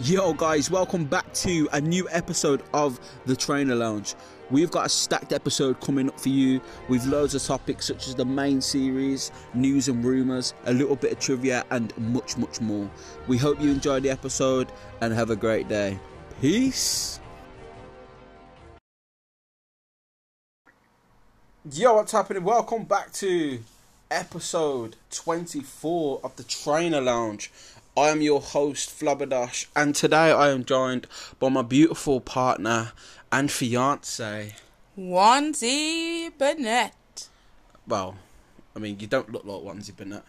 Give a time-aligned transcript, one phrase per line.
[0.00, 4.14] Yo, guys, welcome back to a new episode of the Trainer Lounge.
[4.50, 6.60] We've got a stacked episode coming up for you
[6.90, 11.12] with loads of topics such as the main series, news and rumours, a little bit
[11.12, 12.90] of trivia, and much, much more.
[13.26, 14.70] We hope you enjoy the episode
[15.00, 15.98] and have a great day.
[16.42, 17.18] Peace.
[21.72, 22.44] Yo, what's happening?
[22.44, 23.60] Welcome back to
[24.10, 27.50] episode 24 of the Trainer Lounge.
[27.96, 31.06] I am your host, Flabberdash, and today I am joined
[31.38, 32.92] by my beautiful partner
[33.32, 34.54] and fiance.
[34.98, 37.28] Onesie Burnett.
[37.86, 38.16] Well,
[38.74, 40.24] I mean, you don't look like Onesie Burnett.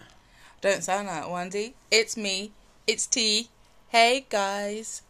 [0.61, 1.73] Don't sound like Onesie.
[1.91, 2.51] It's me.
[2.85, 3.49] It's T.
[3.89, 5.01] Hey guys.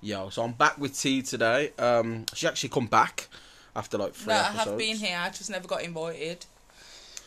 [0.00, 1.72] Yo, so I'm back with T today.
[1.78, 3.28] Um, she actually come back
[3.74, 4.58] after like three no, episodes.
[4.66, 5.18] I have been here.
[5.20, 6.46] I just never got invited.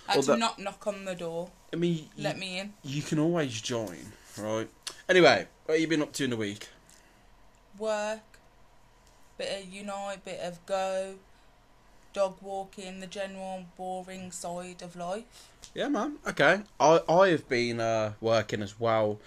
[0.08, 1.50] I Well, to that- knock knock on the door.
[1.74, 2.74] I mean, Let you, me in.
[2.84, 4.70] you can always join, right?
[5.10, 6.68] Anyway, what have you been up to in the week?
[7.78, 8.20] Work.
[9.38, 10.26] Bit of unite.
[10.26, 11.16] Bit of go.
[12.12, 13.00] Dog walking.
[13.00, 15.50] The general boring side of life.
[15.74, 16.18] Yeah, man.
[16.28, 16.62] Okay.
[16.80, 19.20] I I have been uh, working as well.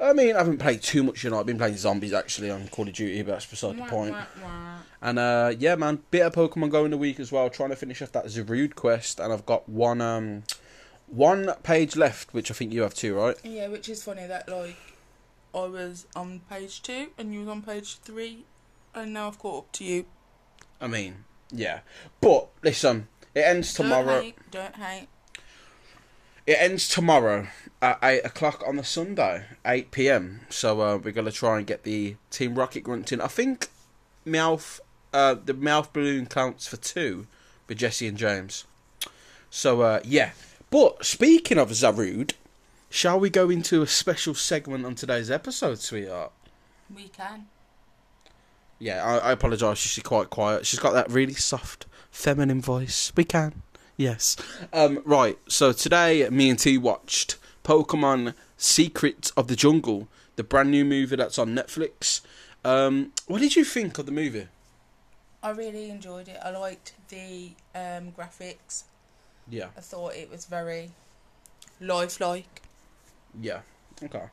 [0.00, 1.38] I mean, I haven't played too much, you know.
[1.38, 4.16] I've been playing zombies actually on Call of Duty, but that's beside the point.
[5.00, 7.48] And uh, yeah, man, bit of Pokemon Go in the week as well.
[7.48, 10.42] Trying to finish off that Zarude quest, and I've got one um
[11.12, 13.36] one page left, which I think you have too, right?
[13.44, 14.76] Yeah, which is funny that like
[15.54, 18.44] I was on page two and you was on page three,
[18.94, 20.06] and now I've caught up to you.
[20.80, 21.80] I mean, yeah.
[22.20, 24.06] But listen, it ends tomorrow.
[24.06, 24.50] Don't hate.
[24.50, 25.08] Don't hate.
[26.46, 27.46] It ends tomorrow
[27.82, 30.40] at eight o'clock on the Sunday, eight p.m.
[30.48, 33.20] So uh, we're gonna try and get the Team Rocket grunting.
[33.20, 33.68] I think
[34.26, 34.80] Meowth,
[35.12, 37.26] uh, the Meowth balloon counts for two
[37.68, 38.64] with Jesse and James.
[39.50, 40.30] So uh, yeah.
[40.72, 42.32] But speaking of Zarude,
[42.88, 46.32] shall we go into a special segment on today's episode, sweetheart?
[46.92, 47.48] We can.
[48.78, 49.76] Yeah, I, I apologise.
[49.76, 50.64] She's quite quiet.
[50.64, 53.12] She's got that really soft, feminine voice.
[53.14, 53.60] We can,
[53.98, 54.34] yes.
[54.72, 55.38] Um, right.
[55.46, 61.16] So today, me and T watched Pokemon: Secrets of the Jungle, the brand new movie
[61.16, 62.22] that's on Netflix.
[62.64, 64.48] Um, what did you think of the movie?
[65.42, 66.38] I really enjoyed it.
[66.42, 68.84] I liked the um, graphics.
[69.50, 70.90] Yeah, I thought it was very
[71.80, 72.62] lifelike.
[73.40, 73.60] yeah,
[74.02, 74.24] okay.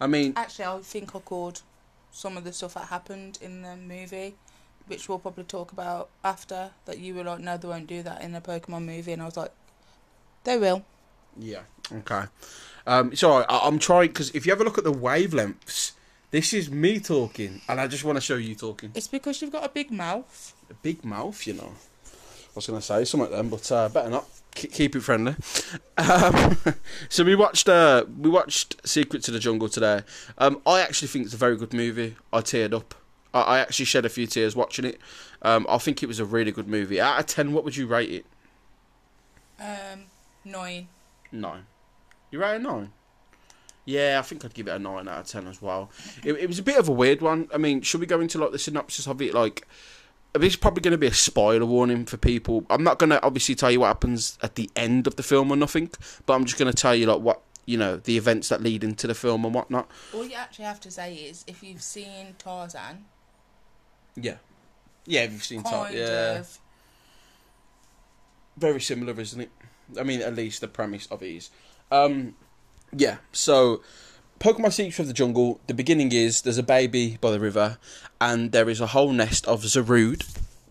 [0.00, 1.62] I mean, Actually, I think I called
[2.10, 4.34] some of the stuff that happened in the movie,
[4.86, 6.70] which we'll probably talk about after.
[6.86, 9.26] That you were like, no, they won't do that in a Pokemon movie, and I
[9.26, 9.52] was like,
[10.44, 10.84] they will.
[11.38, 11.60] yeah,
[11.92, 12.24] okay.
[12.86, 13.46] Um, it's alright.
[13.48, 15.92] I- I'm trying because if you ever look at the wavelengths,
[16.32, 18.90] this is me talking, and I just want to show you talking.
[18.94, 20.54] It's because you've got a big mouth.
[20.70, 21.74] a big mouth, you know.
[22.52, 24.26] I was going to say something then, but uh, better not.
[24.54, 25.34] K- keep it friendly.
[25.96, 26.58] Um,
[27.08, 30.02] so we watched uh, we watched Secrets of the Jungle today.
[30.36, 32.16] Um, I actually think it's a very good movie.
[32.30, 32.94] I teared up.
[33.32, 35.00] I, I actually shed a few tears watching it.
[35.40, 37.00] Um, I think it was a really good movie.
[37.00, 38.26] Out of ten, what would you rate it?
[39.58, 40.04] Um,
[40.44, 40.88] nine.
[41.30, 41.64] Nine.
[42.30, 42.92] You rate it a nine?
[43.84, 45.90] Yeah, I think I'd give it a nine out of ten as well.
[46.22, 47.48] It, it was a bit of a weird one.
[47.52, 49.32] I mean, should we go into like the synopsis of it?
[49.34, 49.66] Like,
[50.34, 52.64] this is probably going to be a spoiler warning for people.
[52.70, 55.50] I'm not going to obviously tell you what happens at the end of the film
[55.50, 55.90] or nothing,
[56.26, 58.82] but I'm just going to tell you like what you know the events that lead
[58.82, 59.88] into the film and whatnot.
[60.14, 63.04] All you actually have to say is if you've seen Tarzan,
[64.16, 64.36] Yeah,
[65.06, 66.58] yeah, if you've seen Tar- kind yeah, of.
[68.56, 69.50] very similar, isn't it?
[69.98, 71.50] I mean, at least the premise of it is.
[71.90, 72.34] Um,
[72.96, 73.82] yeah, so
[74.42, 77.78] Pokemon Secrets of the Jungle, the beginning is there's a baby by the river,
[78.20, 80.26] and there is a whole nest of Zarude.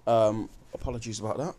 [0.05, 1.55] Um, apologies about that.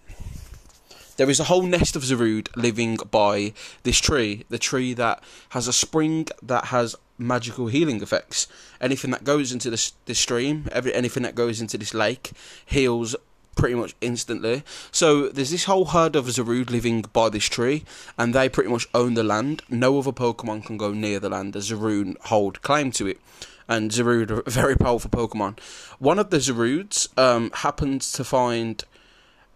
[1.16, 5.66] There is a whole nest of Zarude living by this tree, the tree that has
[5.66, 8.46] a spring that has magical healing effects.
[8.78, 12.32] Anything that goes into this this stream, every anything that goes into this lake,
[12.66, 13.16] heals
[13.56, 14.62] pretty much instantly.
[14.90, 17.84] So there's this whole herd of Zarude living by this tree,
[18.18, 19.62] and they pretty much own the land.
[19.68, 23.20] No other Pokemon can go near the land The Zarude hold claim to it.
[23.68, 25.58] And Zarude are a very powerful Pokemon.
[25.98, 28.82] One of the Zarudes um, happens to find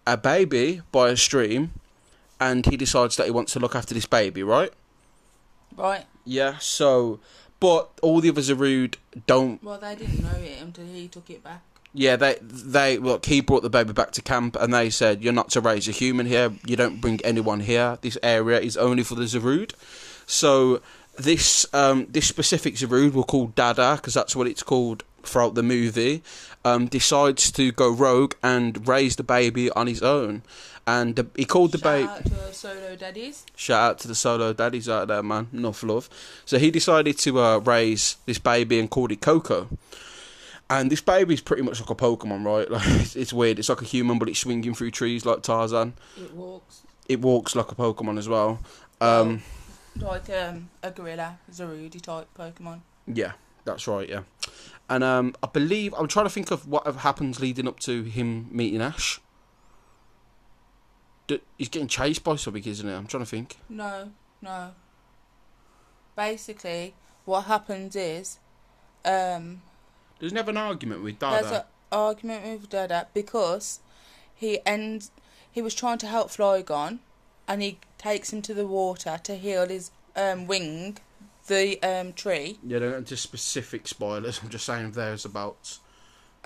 [0.06, 1.72] a baby by a stream,
[2.40, 4.72] and he decides that he wants to look after this baby, right?
[5.76, 6.04] Right.
[6.24, 7.20] Yeah, so.
[7.58, 8.96] But all the other Zarude
[9.26, 11.62] don't Well, they didn't know it until he took it back.
[11.92, 13.26] Yeah, they they look.
[13.26, 15.92] He brought the baby back to camp, and they said, "You're not to raise a
[15.92, 16.52] human here.
[16.66, 17.98] You don't bring anyone here.
[18.02, 19.72] This area is only for the Zarude."
[20.26, 20.82] So
[21.16, 25.62] this um, this specific Zarude we'll call Dada because that's what it's called throughout the
[25.62, 26.22] movie,
[26.64, 30.42] um, decides to go rogue and raise the baby on his own.
[30.86, 32.06] And the, he called the baby.
[32.06, 33.46] Shout out to the solo daddies.
[33.56, 35.48] Shout out to the solo daddies out there, man.
[35.52, 36.08] Enough love.
[36.44, 39.68] So he decided to uh, raise this baby and called it Coco.
[40.68, 42.68] And this baby's pretty much like a Pokemon, right?
[42.70, 43.58] Like it's, it's weird.
[43.58, 45.94] It's like a human, but it's swinging through trees like Tarzan.
[46.16, 48.58] It walks It walks like a Pokemon as well.
[49.00, 49.42] Um,
[50.00, 52.80] like um, a gorilla, Zarudi type Pokemon.
[53.06, 53.32] yeah,
[53.64, 54.08] that's right.
[54.08, 54.22] Yeah,
[54.90, 58.48] and um, I believe I'm trying to think of what happens leading up to him
[58.50, 59.20] meeting Ash.
[61.28, 62.94] D- he's getting chased by something, isn't he?
[62.94, 63.56] I'm trying to think.
[63.68, 64.10] No,
[64.42, 64.72] no.
[66.16, 68.38] Basically, what happens is,
[69.04, 69.62] um,
[70.18, 73.80] There's never an argument with there's an argument with Dada because
[74.34, 75.10] he ends.
[75.50, 76.98] He was trying to help Flygon,
[77.48, 80.98] and he takes him to the water to heal his um, wing,
[81.46, 84.40] the um, tree, Yeah, they're into specific spoilers.
[84.42, 85.78] I'm just saying there's about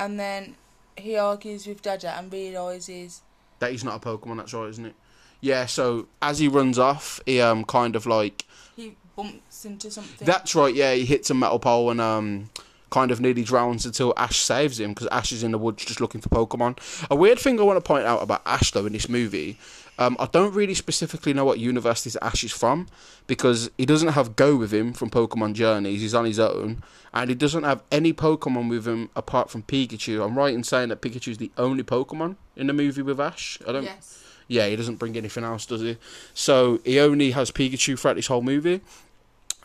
[0.00, 0.56] and then
[0.96, 3.20] he argues with Dada and realizes
[3.58, 4.38] that he's not a Pokemon.
[4.38, 4.94] That's right, isn't it?
[5.40, 5.66] Yeah.
[5.66, 10.26] So as he runs off, he um kind of like he bumps into something.
[10.26, 10.74] that's right.
[10.74, 12.50] Yeah, he hits a metal pole and um
[12.90, 16.00] kind of nearly drowns until Ash saves him because Ash is in the woods just
[16.00, 16.78] looking for Pokemon.
[17.10, 19.58] A weird thing I want to point out about Ash though in this movie.
[19.98, 22.86] Um, I don't really specifically know what universe this Ash is from
[23.26, 26.00] because he doesn't have Goh with him from Pokemon Journeys.
[26.00, 26.82] He's on his own,
[27.12, 30.24] and he doesn't have any Pokemon with him apart from Pikachu.
[30.24, 33.58] I'm right in saying that Pikachu's the only Pokemon in the movie with Ash.
[33.68, 33.84] I don't.
[33.84, 34.24] yes.
[34.48, 35.96] Yeah, he doesn't bring anything else, does he?
[36.34, 38.80] So he only has Pikachu throughout this whole movie,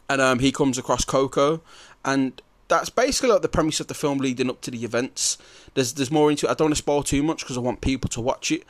[0.09, 1.61] and um, he comes across Coco,
[2.03, 5.37] and that's basically like the premise of the film leading up to the events.
[5.73, 6.51] There's there's more into it.
[6.51, 8.63] I don't want to spoil too much because I want people to watch it,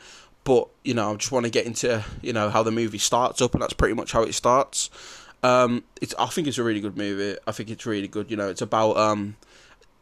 [0.44, 3.40] but you know I just want to get into you know how the movie starts
[3.40, 4.90] up, and that's pretty much how it starts.
[5.42, 7.38] Um, it's I think it's a really good movie.
[7.46, 8.30] I think it's really good.
[8.30, 9.36] You know, it's about um,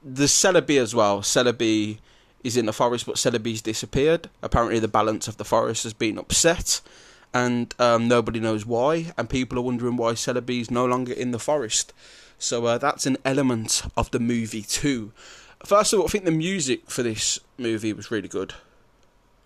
[0.03, 1.21] the Celebi as well.
[1.21, 1.99] Celebi
[2.43, 4.29] is in the forest, but Celebi's disappeared.
[4.43, 6.81] Apparently, the balance of the forest has been upset,
[7.33, 9.13] and um, nobody knows why.
[9.17, 11.93] And people are wondering why Celebi is no longer in the forest.
[12.39, 15.13] So uh, that's an element of the movie too.
[15.65, 18.55] First of all, I think the music for this movie was really good.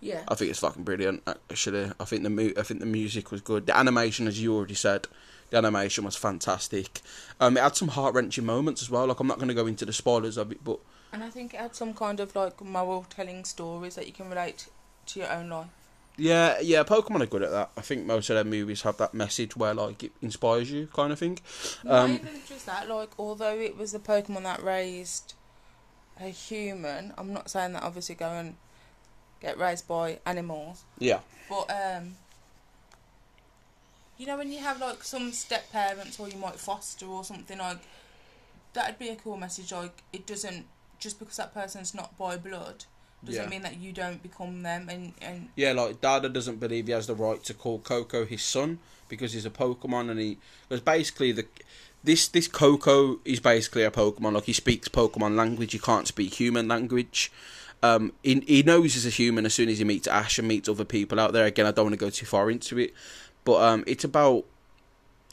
[0.01, 0.23] Yeah.
[0.29, 1.23] I think it's fucking brilliant.
[1.27, 3.67] Actually, I think the mu- I think the music was good.
[3.67, 5.07] The animation, as you already said,
[5.51, 7.01] the animation was fantastic.
[7.41, 9.07] Um, it had some heart wrenching moments as well.
[9.07, 10.79] Like I'm not going to go into the spoilers of it, but
[11.13, 14.29] And I think it had some kind of like moral telling stories that you can
[14.29, 14.69] relate
[15.07, 15.69] to your own life.
[16.19, 17.71] Yeah, yeah, Pokemon are good at that.
[17.77, 21.13] I think most of their movies have that message where like it inspires you, kind
[21.13, 21.39] of thing.
[21.85, 25.35] Not Um, even just that, like although it was a Pokemon that raised
[26.21, 28.57] a human, I'm not saying that obviously go and
[29.41, 30.83] get raised by animals.
[30.99, 32.17] Yeah, But um
[34.17, 37.59] you know when you have like some step parents or you might foster or something
[37.59, 37.79] like
[38.73, 40.67] that'd be a cool message like it doesn't
[40.99, 42.85] just because that person's not by blood
[43.25, 43.49] doesn't Yeah.
[43.49, 45.73] mean that you don't become them and and yeah.
[45.73, 48.79] Like Dada doesn't believe he has the right to call Coco his son
[49.09, 50.39] because he's a Pokemon, and he
[50.69, 51.47] because basically the
[52.05, 54.35] this this Coco is basically a Pokemon.
[54.35, 55.73] Like he speaks Pokemon language.
[55.73, 57.33] He can't speak human language.
[57.83, 60.69] Um, he, he knows he's a human as soon as he meets Ash and meets
[60.69, 61.47] other people out there.
[61.47, 62.93] Again, I don't want to go too far into it,
[63.45, 64.45] but um, it's about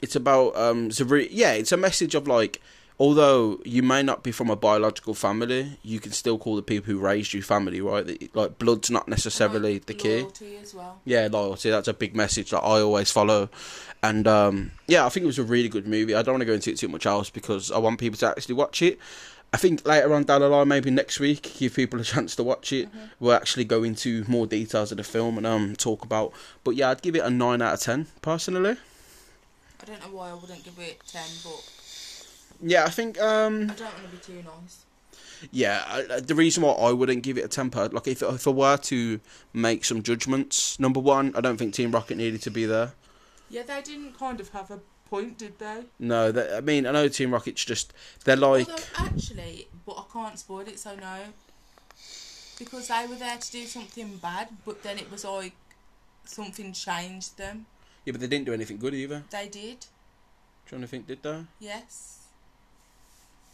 [0.02, 2.60] it's about um, Zari- yeah, it's a message of like,
[2.98, 6.92] although you may not be from a biological family, you can still call the people
[6.92, 8.34] who raised you family, right?
[8.34, 10.20] Like blood's not necessarily like, the key.
[10.22, 11.00] loyalty as well.
[11.04, 11.70] Yeah, loyalty.
[11.70, 13.48] That's a big message that I always follow.
[14.02, 16.14] And um, yeah, I think it was a really good movie.
[16.14, 18.28] I don't want to go into it too much else because I want people to
[18.28, 18.98] actually watch it.
[19.52, 22.42] I think later on down the line, maybe next week, give people a chance to
[22.42, 22.88] watch it.
[22.92, 23.10] Mhm.
[23.20, 26.32] We'll actually go into more details of the film and um talk about.
[26.64, 28.76] But yeah, I'd give it a nine out of ten personally.
[29.80, 31.62] I don't know why I wouldn't give it ten, but
[32.62, 34.84] Yeah, I think um I don't want to be too nice.
[35.52, 38.46] yeah I, I- the reason why I wouldn't give it a temper, like if if
[38.46, 39.20] I were to
[39.52, 42.92] make some judgments, number one, I don't think Team Rocket needed to be there.
[43.50, 45.84] Yeah, they didn't kind of have a point, did they?
[45.98, 47.92] No, that, I mean I know Team Rocket's just
[48.24, 48.68] they're like.
[48.68, 51.18] Although actually, but I can't spoil it, so no.
[52.58, 55.52] Because they were there to do something bad, but then it was like
[56.24, 57.66] something changed them.
[58.06, 59.24] Yeah, but they didn't do anything good either.
[59.30, 59.84] They did,
[60.64, 61.40] Trying to think, did they?
[61.60, 62.15] yes.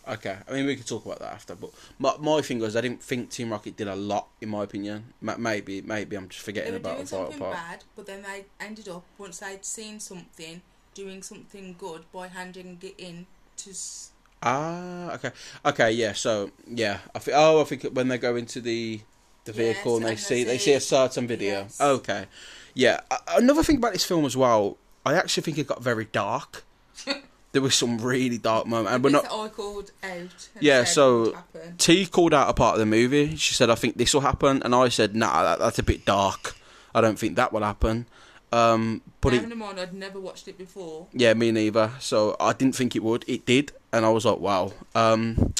[0.09, 1.54] Okay, I mean we could talk about that after.
[1.54, 4.64] But my my thing was I didn't think Team Rocket did a lot, in my
[4.64, 5.12] opinion.
[5.21, 7.52] Ma- Maybe maybe I'm just forgetting about doing a vital something part.
[7.54, 10.61] bad, but then they ended up once they'd seen something,
[10.94, 13.26] doing something good by handing it in
[13.59, 13.71] to.
[13.71, 14.11] s-
[14.42, 15.30] Ah, okay,
[15.64, 16.12] okay, yeah.
[16.14, 17.37] So yeah, I think.
[17.38, 19.00] Oh, I think when they go into the
[19.44, 21.61] the vehicle Yes, and they and see they see- a certain video.
[21.62, 21.80] Yes.
[21.80, 22.26] Okay,
[22.75, 23.00] yeah.
[23.28, 26.64] Another thing about this film as well, I actually think it got very dark.
[27.52, 29.26] there was some really dark moment, and we're not.
[29.26, 30.49] I called out.
[30.61, 31.37] Yeah, so-
[31.78, 33.37] T called out a part of the movie.
[33.37, 36.04] She said, "I think this will happen," and I said, "Nah, that, that's a bit
[36.04, 36.54] dark.
[36.94, 38.06] I don't think that will happen."
[38.52, 41.06] Um, but it, in mind, I'd never watched it before.
[41.12, 41.92] yeah, me neither.
[42.00, 43.25] So I didn't think it would.
[43.26, 45.54] It did, and I was like, "Wow." Um,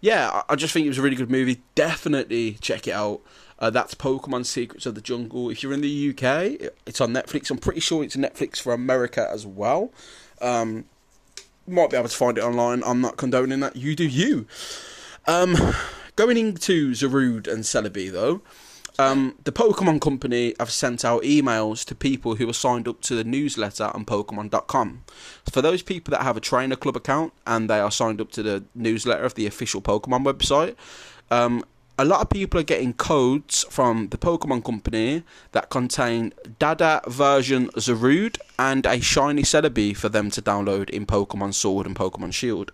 [0.00, 1.62] yeah, I, I just think it was a really good movie.
[1.74, 3.20] Definitely check it out.
[3.58, 5.48] Uh, that's Pokemon Secrets of the Jungle.
[5.50, 7.50] If you're in the UK, it's on Netflix.
[7.50, 9.92] I'm pretty sure it's Netflix for America as well.
[10.40, 10.86] Um,
[11.66, 12.82] might be able to find it online.
[12.84, 13.76] I'm not condoning that.
[13.76, 14.46] You do you.
[15.26, 15.56] Um,
[16.16, 18.42] going into Zarude and Celebi though,
[18.98, 23.14] um, the Pokemon Company have sent out emails to people who are signed up to
[23.14, 25.04] the newsletter on Pokemon.com.
[25.50, 28.42] For those people that have a Trainer Club account and they are signed up to
[28.42, 30.76] the newsletter of the official Pokemon website,
[31.30, 31.64] um,
[31.98, 35.22] a lot of people are getting codes from the Pokemon Company
[35.52, 41.54] that contain Dada version Zarude and a shiny Celebi for them to download in Pokemon
[41.54, 42.72] Sword and Pokemon Shield.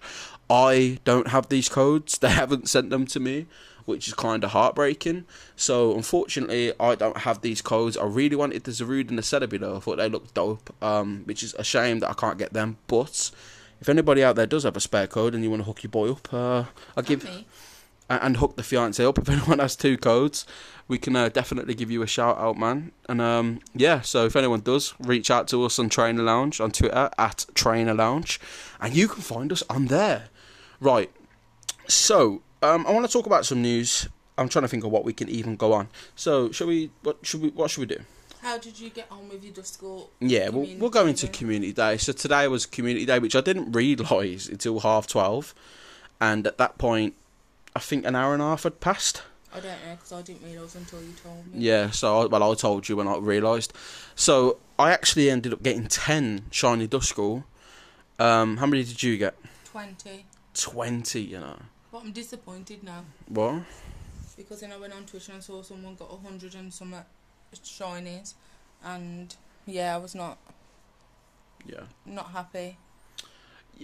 [0.48, 3.46] I don't have these codes, they haven't sent them to me,
[3.86, 5.24] which is kind of heartbreaking.
[5.56, 7.96] So, unfortunately, I don't have these codes.
[7.96, 11.22] I really wanted the Zarude and the Celebi though, I thought they looked dope, um,
[11.24, 12.78] which is a shame that I can't get them.
[12.86, 13.32] But
[13.80, 15.90] if anybody out there does have a spare code and you want to hook your
[15.90, 16.64] boy up, uh,
[16.96, 17.28] I'll give.
[18.10, 19.18] And, hook the fiance up.
[19.28, 20.46] If anyone has two codes,
[20.88, 22.92] we can uh, definitely give you a shout out, man.
[23.08, 26.70] And um, yeah, so if anyone does, reach out to us on Trainer Lounge on
[26.70, 28.40] Twitter at Trainer Lounge,
[28.80, 30.28] and you can find us on there.
[30.80, 31.10] Right.
[31.86, 34.08] So um, I want to talk about some news.
[34.36, 35.88] I'm trying to think of what we can even go on.
[36.16, 36.90] So shall we?
[37.02, 37.50] What should we?
[37.50, 38.02] What should we do?
[38.40, 40.08] How did you get on with your Duskull?
[40.20, 41.96] Yeah, we'll, we'll go into community community day.
[41.98, 45.54] So today was community day, which I didn't realise until half twelve,
[46.20, 47.14] and at that point,
[47.76, 49.22] I think an hour and a half had passed.
[49.52, 51.60] I don't know because I didn't realise until you told me.
[51.60, 53.72] Yeah, so I, well, I told you when I realised.
[54.14, 57.44] So I actually ended up getting ten shiny Duskull.
[58.18, 59.34] Um, how many did you get?
[59.64, 60.26] Twenty.
[60.54, 61.56] Twenty, you know.
[61.92, 63.62] But I'm disappointed now What?
[64.36, 67.00] because then I went on Twitter and saw someone got a hundred and some uh,
[67.54, 68.34] shinies,
[68.84, 69.34] and
[69.66, 70.36] yeah, I was not
[71.64, 71.84] Yeah.
[72.04, 72.76] not happy.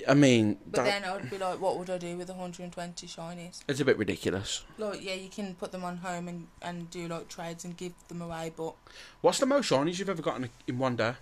[0.09, 3.61] I mean, But that, then I'd be like, what would I do with 120 shinies?
[3.69, 4.65] it's a bit ridiculous.
[4.77, 7.93] Like, yeah, you can put them on home and, and do like trades and give
[8.09, 8.75] them away, but
[9.21, 11.15] What's the most shinies you've ever gotten in one day?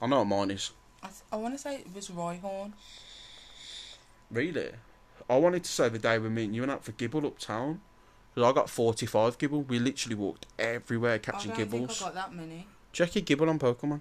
[0.00, 0.72] I know what mine is.
[1.02, 2.72] I, th- I want to say it was Rhyhorn.
[4.30, 4.70] Really?
[5.30, 7.80] I wanted to say the day we meet you went out for Gible uptown.
[8.34, 9.66] Because I got 45 Gible.
[9.66, 11.98] We literally walked everywhere catching I don't Gibles.
[11.98, 12.66] think I got that many.
[12.92, 14.00] Check your Gible on Pokemon.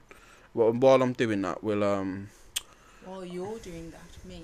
[0.54, 2.30] Well, while I'm doing that, we'll, um,
[3.06, 4.44] While you're doing that, me.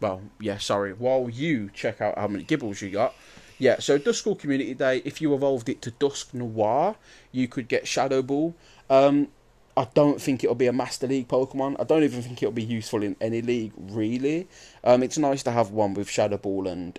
[0.00, 0.92] well, yeah, sorry.
[0.92, 3.14] While you check out how many Gibles you got.
[3.58, 6.96] Yeah, so Duskull Community Day, if you evolved it to Dusknoir,
[7.30, 8.56] you could get Shadow Ball.
[8.90, 9.28] Um,
[9.76, 11.76] I don't think it'll be a Master League Pokemon.
[11.80, 14.48] I don't even think it'll be useful in any league, really.
[14.82, 16.98] Um, it's nice to have one with Shadow Ball and.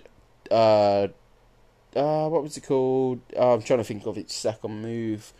[0.50, 1.08] Uh,
[1.94, 3.20] uh, what was it called?
[3.36, 5.32] Uh, I'm trying to think of its second move.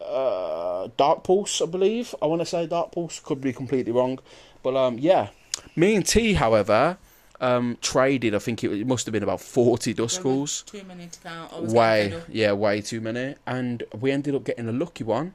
[0.00, 2.14] Uh, Dark Pulse, I believe.
[2.20, 3.20] I want to say Dark Pulse.
[3.20, 4.18] Could be completely wrong,
[4.62, 5.28] but um, yeah.
[5.76, 6.98] Me and T, however,
[7.40, 8.34] um, traded.
[8.34, 10.62] I think it, it must have been about forty Duskulls.
[10.66, 11.52] Too many to count.
[11.52, 12.34] I was Way, getting fed up.
[12.34, 15.34] yeah, way too many, and we ended up getting a lucky one.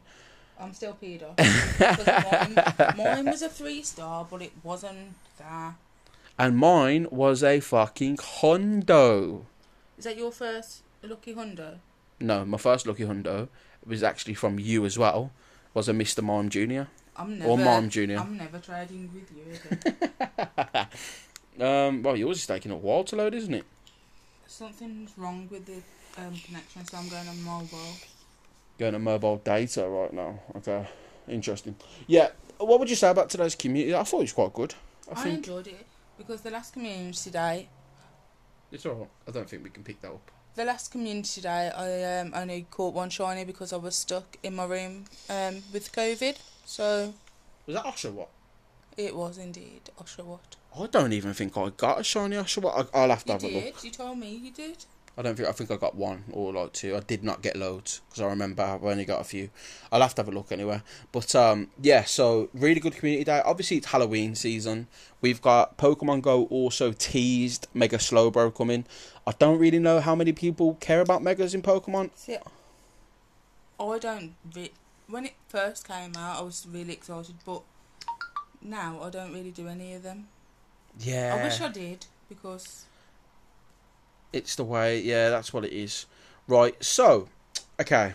[0.59, 1.37] I'm still peed off.
[2.95, 5.73] mine, mine was a three star, but it wasn't that.
[6.39, 9.45] And mine was a fucking hundo.
[9.97, 11.77] Is that your first lucky hundo?
[12.19, 13.49] No, my first lucky hundo
[13.85, 15.31] was actually from you as well.
[15.73, 16.23] Was a Mr.
[16.23, 17.51] Mime Junior I'm never.
[17.51, 18.17] or Mime Junior.
[18.17, 19.43] I'm never trading with you
[19.77, 20.87] again.
[21.59, 23.65] Um, well, yours is taking a while to load, isn't it?
[24.47, 25.81] Something's wrong with the
[26.21, 27.93] um, connection, so I'm going on mobile.
[28.79, 30.39] Going to mobile data right now.
[30.57, 30.87] Okay,
[31.27, 31.75] interesting.
[32.07, 33.95] Yeah, what would you say about today's community?
[33.95, 34.73] I thought it was quite good.
[35.07, 35.85] I I, think enjoyed it
[36.17, 37.69] because the last community day,
[38.71, 39.09] it's alright.
[39.27, 40.31] I don't think we can pick that up.
[40.55, 44.55] the last community day, I um, only caught one shiny because I was stuck in
[44.55, 46.37] my room um, with COVID.
[46.65, 47.13] So
[47.67, 48.27] Was that Oshawott?
[48.97, 50.39] it was indeed Oshawott.
[50.79, 52.89] I don't even think I got a shiny Oshawott.
[52.93, 53.75] I- I'll have to You have a look.
[53.75, 53.83] did.
[53.83, 54.85] You told me you did.
[55.15, 56.95] I don't think I think I got one or like two.
[56.95, 59.51] I did not get loads because I remember I only got a few.
[59.91, 60.81] I'll have to have a look anyway.
[61.11, 63.39] But um, yeah, so really good community day.
[63.45, 64.87] Obviously, it's Halloween season.
[65.21, 68.85] We've got Pokemon Go also teased Mega Slowbro coming.
[69.27, 72.09] I don't really know how many people care about Megas in Pokemon.
[72.15, 72.37] See,
[73.79, 74.33] I don't.
[74.55, 74.71] Re-
[75.07, 77.61] when it first came out, I was really excited, but
[78.61, 80.27] now I don't really do any of them.
[80.99, 82.85] Yeah, I wish I did because
[84.31, 85.01] it's the way.
[85.01, 86.05] Yeah, that's what it is.
[86.47, 86.81] Right.
[86.83, 87.29] So,
[87.79, 88.13] okay.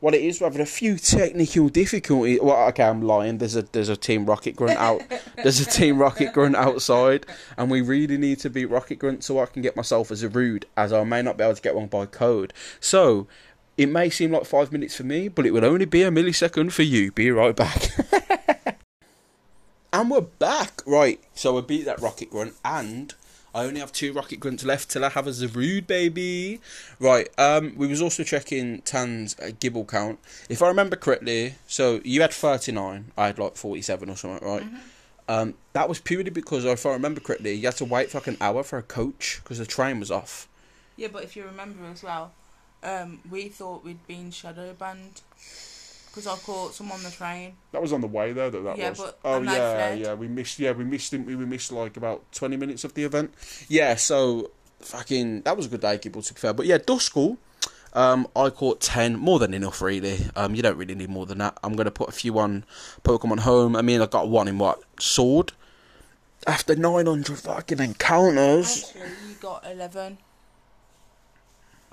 [0.00, 2.40] what it is, we're having a few technical difficulties.
[2.40, 3.38] Well, okay, I'm lying.
[3.38, 5.02] There's a there's a team Rocket Grunt out.
[5.36, 9.38] there's a team Rocket Grunt outside, and we really need to beat Rocket Grunt so
[9.40, 11.86] I can get myself a Zarude, as I may not be able to get one
[11.86, 12.52] by code.
[12.80, 13.26] So.
[13.76, 16.70] It may seem like five minutes for me, but it will only be a millisecond
[16.70, 17.10] for you.
[17.10, 17.90] Be right back.
[19.92, 20.80] and we're back.
[20.86, 23.12] Right, so I beat that Rocket Grunt, and
[23.52, 26.60] I only have two Rocket Grunts left till I have a Zarude, baby.
[27.00, 30.20] Right, um, we was also checking Tan's uh, Gible count.
[30.48, 34.62] If I remember correctly, so you had 39, I had like 47 or something, right?
[34.62, 34.76] Mm-hmm.
[35.26, 38.28] Um, that was purely because, if I remember correctly, you had to wait for like
[38.28, 40.48] an hour for a coach because the train was off.
[40.96, 42.32] Yeah, but if you remember as well,
[42.84, 45.20] um, we thought we'd been shadow banned
[46.06, 47.54] because I caught some on the train.
[47.72, 48.50] That was on the way though.
[48.50, 48.98] That that Yeah, was.
[49.00, 49.98] but- oh yeah, fled.
[49.98, 50.14] yeah.
[50.14, 50.58] We missed.
[50.58, 51.10] Yeah, we missed.
[51.10, 51.34] Didn't we?
[51.36, 53.34] We missed like about twenty minutes of the event.
[53.68, 54.50] Yeah, so
[54.80, 56.52] fucking that was a good day, Gible, to be fair.
[56.52, 57.38] But yeah, Duskull,
[57.94, 60.18] um, I caught ten, more than enough, really.
[60.36, 61.58] Um, you don't really need more than that.
[61.64, 62.64] I'm gonna put a few on
[63.02, 63.74] Pokemon Home.
[63.76, 65.52] I mean, I got one in what Sword.
[66.46, 69.00] After 900 fucking encounters, Actually,
[69.30, 70.18] you got 11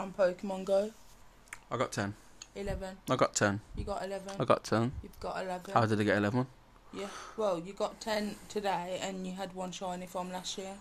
[0.01, 0.91] on Pokemon Go.
[1.69, 2.15] I got ten.
[2.55, 2.97] 11.
[3.09, 3.61] I got ten.
[3.77, 4.33] You got 11.
[4.39, 4.91] I got ten.
[5.03, 5.73] You've got 11.
[5.73, 6.47] How did I get eleven?
[6.93, 7.05] Yeah.
[7.37, 10.73] Well, you got 10 today and you had one shiny from last year.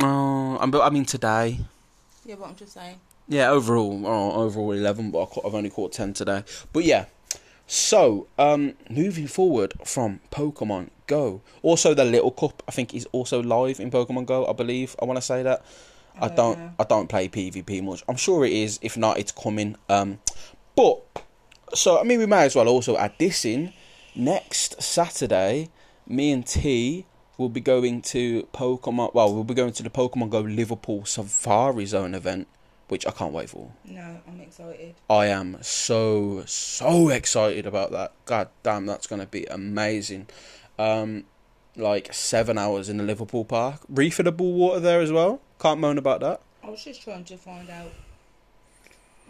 [0.00, 1.60] Oh, I mean today.
[2.26, 2.98] Yeah, but I'm just saying.
[3.28, 6.42] Yeah, overall, oh, overall eleven, but I caught, I've only caught ten today.
[6.72, 7.06] But yeah,
[7.66, 13.42] so um, moving forward from Pokemon Go, also the Little Cup, I think is also
[13.42, 14.46] live in Pokemon Go.
[14.46, 15.64] I believe I want to say that.
[16.20, 16.72] I don't don't.
[16.78, 18.02] I don't play PvP much.
[18.08, 18.78] I'm sure it is.
[18.82, 19.76] If not, it's coming.
[19.88, 20.20] Um,
[20.76, 21.02] but
[21.74, 23.72] so I mean, we may as well also add this in.
[24.14, 25.70] Next Saturday,
[26.06, 27.06] me and T
[27.36, 29.14] will be going to Pokemon.
[29.14, 32.46] Well, we'll be going to the Pokemon Go Liverpool Safari Zone event,
[32.88, 33.72] which I can't wait for.
[33.84, 34.94] No, I'm excited.
[35.10, 38.12] I am so so excited about that.
[38.24, 40.28] God damn, that's gonna be amazing.
[40.78, 41.24] Um,
[41.76, 45.40] like seven hours in the Liverpool Park, refillable water there as well.
[45.64, 46.42] Can't moan about that.
[46.62, 47.90] I was just trying to find out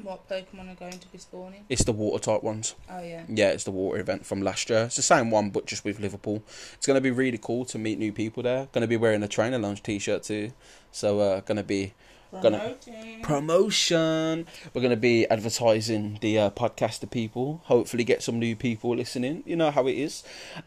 [0.02, 1.64] what Pokemon are going to be spawning.
[1.68, 2.74] It's the water type ones.
[2.90, 3.22] Oh, yeah.
[3.28, 4.86] Yeah, it's the water event from last year.
[4.86, 6.42] It's the same one, but just with Liverpool.
[6.72, 8.66] It's gonna be really cool to meet new people there.
[8.72, 10.50] Gonna be wearing a trainer lounge T-shirt too.
[10.90, 11.94] So uh, gonna be
[12.42, 12.74] Gonna-
[13.22, 14.46] promotion.
[14.72, 17.62] We're going to be advertising the uh, podcast to people.
[17.64, 19.42] Hopefully, get some new people listening.
[19.46, 20.22] You know how it is.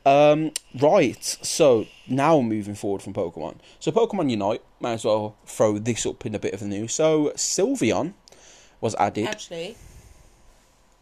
[0.05, 1.23] Um, right.
[1.23, 3.57] So now moving forward from Pokemon.
[3.79, 4.61] So Pokemon Unite.
[4.79, 6.93] Might as well throw this up in a bit of the news.
[6.93, 8.13] So Sylveon
[8.79, 9.25] was added.
[9.27, 9.75] Actually,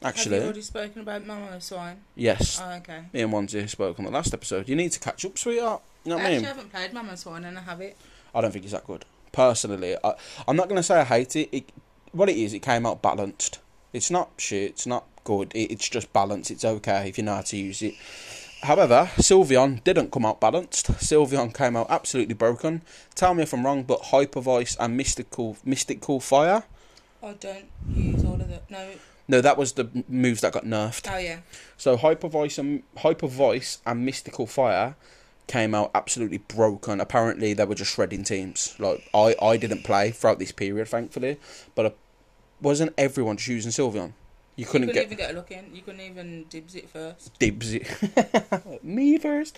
[0.04, 1.95] Actually, have you already spoken about Mama Mamoswine?
[2.15, 2.62] yes.
[2.63, 3.04] Oh, okay.
[3.12, 4.69] Me and Wanzi spoke on the last episode.
[4.69, 5.82] You need to catch up, sweetheart.
[6.04, 7.97] You know I what I actually haven't played Mama Mamoswine and I have it.
[8.34, 9.04] I don't think it's that good.
[9.36, 10.13] Personally, I,
[10.48, 11.50] I'm not going to say I hate it.
[11.52, 11.69] it.
[12.13, 13.60] What it is, it came out balanced.
[13.91, 14.71] It's not shit.
[14.71, 15.52] It's not good.
[15.54, 16.52] It, it's just balanced.
[16.52, 17.95] It's okay if you know how to use it.
[18.63, 20.88] However, Sylveon didn't come out balanced.
[20.88, 22.82] Sylveon came out absolutely broken.
[23.13, 26.63] Tell me if I'm wrong, but Hyper Voice and Mystical Mystical Fire.
[27.21, 28.62] I don't use all of the.
[28.69, 28.89] No.
[29.28, 31.12] No, that was the moves that got nerfed.
[31.12, 31.39] Oh, yeah.
[31.78, 34.95] So Hyper Voice and Hyper Voice and Mystical Fire
[35.47, 36.99] came out absolutely broken.
[36.99, 38.75] Apparently, they were just shredding teams.
[38.79, 41.38] Like I, I didn't play throughout this period, thankfully,
[41.75, 41.89] but uh,
[42.62, 44.13] wasn't everyone just using Sylveon?
[44.55, 45.75] You couldn't you couldn't get even get a look in.
[45.75, 47.38] You couldn't even dibs it first.
[47.39, 48.84] dibs it.
[48.84, 49.58] Me first.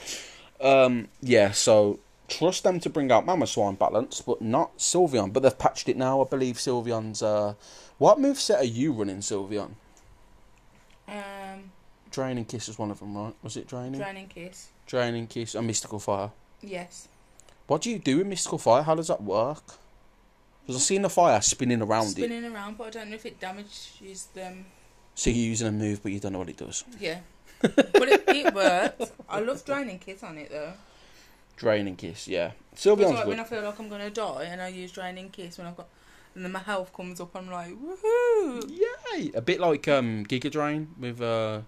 [0.60, 1.52] Um, yeah.
[1.52, 5.32] So trust them to bring out Mamoswine balance, but not Sylveon.
[5.34, 6.22] But they've patched it now.
[6.22, 7.22] I believe Sylveon's.
[7.22, 7.54] Uh,
[8.00, 9.72] what move set are you running, Sylveon?
[11.08, 11.72] Um,
[12.12, 13.34] Draining Kiss was one of them, right?
[13.44, 14.00] Was it Draining?
[14.00, 14.70] Draining Kiss.
[14.86, 16.32] Draining Kiss and Mystical Fire.
[16.62, 17.08] Yes.
[17.68, 18.82] What do you do with mystical fire?
[18.82, 19.64] How does that work?
[20.62, 22.24] Because I've seen the fire spinning around it.
[22.24, 24.66] Spinning around, but I don't know if it damages them.
[25.16, 26.84] So you're using a move, but you don't know what it does.
[27.00, 27.20] Yeah.
[27.62, 29.12] but it, it worked.
[29.30, 30.74] I love Draining Kiss on it though.
[31.58, 32.52] Draining kiss, yeah.
[32.72, 33.40] It's Sylveon's like when.
[33.40, 35.88] I feel like I'm gonna die and I use Draining Kiss when I've got.
[36.36, 38.70] And then my health comes up, I'm like, woohoo!
[38.70, 39.32] Yay!
[39.34, 41.62] A bit like um, Giga Drain with uh,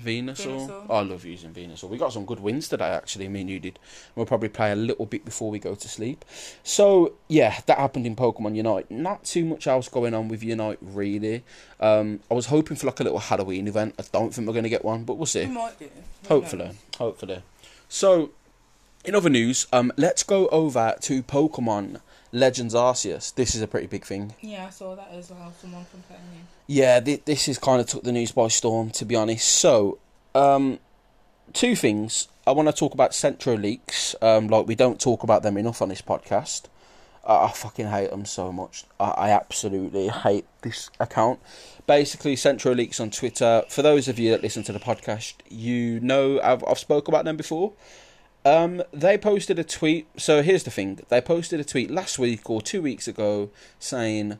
[0.00, 0.68] Venusaur.
[0.68, 0.90] Venusaur.
[0.90, 1.88] I love using Venusaur.
[1.88, 3.28] We got some good wins today, actually.
[3.28, 3.78] Me and you did.
[4.14, 6.24] We'll probably play a little bit before we go to sleep.
[6.62, 8.90] So yeah, that happened in Pokemon Unite.
[8.90, 11.44] Not too much else going on with Unite, really.
[11.80, 13.94] Um, I was hoping for like a little Halloween event.
[13.98, 15.46] I don't think we're going to get one, but we'll see.
[15.46, 15.88] We might do.
[16.28, 16.76] Hopefully, knows?
[16.98, 17.42] hopefully.
[17.88, 18.30] So,
[19.04, 22.00] in other news, um, let's go over to Pokemon
[22.34, 23.32] Legends Arceus.
[23.34, 24.34] This is a pretty big thing.
[24.40, 25.52] Yeah, I saw that as well.
[25.60, 26.46] Someone complaining.
[26.66, 29.46] Yeah, th- this has kind of took the news by storm, to be honest.
[29.46, 29.98] So,
[30.34, 30.80] um,
[31.52, 32.28] two things.
[32.46, 34.16] I want to talk about Centro leaks.
[34.20, 36.64] Um, like we don't talk about them enough on this podcast.
[37.24, 38.84] I, I fucking hate them so much.
[38.98, 41.38] I, I absolutely hate this account.
[41.86, 43.62] Basically, Centro Leaks on Twitter.
[43.68, 47.24] For those of you that listen to the podcast, you know I've I've spoke about
[47.24, 47.72] them before.
[48.44, 50.06] Um, they posted a tweet.
[50.16, 54.38] So here's the thing: they posted a tweet last week or two weeks ago saying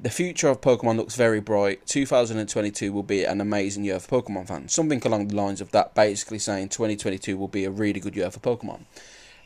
[0.00, 1.86] the future of Pokemon looks very bright.
[1.86, 4.72] 2022 will be an amazing year for Pokemon fans.
[4.72, 8.30] Something along the lines of that, basically saying 2022 will be a really good year
[8.30, 8.80] for Pokemon.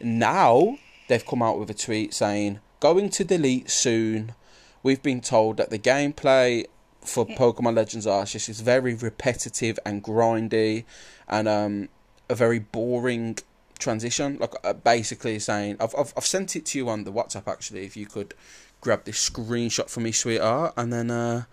[0.01, 4.35] Now they've come out with a tweet saying going to delete soon.
[4.83, 6.67] We've been told that the gameplay
[7.01, 10.85] for Pokemon Legends Arceus is very repetitive and grindy,
[11.29, 11.89] and um,
[12.29, 13.39] a very boring
[13.79, 14.39] transition.
[14.39, 17.85] Like uh, basically saying, I've, I've I've sent it to you on the WhatsApp actually.
[17.85, 18.35] If you could
[18.81, 21.45] grab this screenshot for me, sweetheart, and then uh,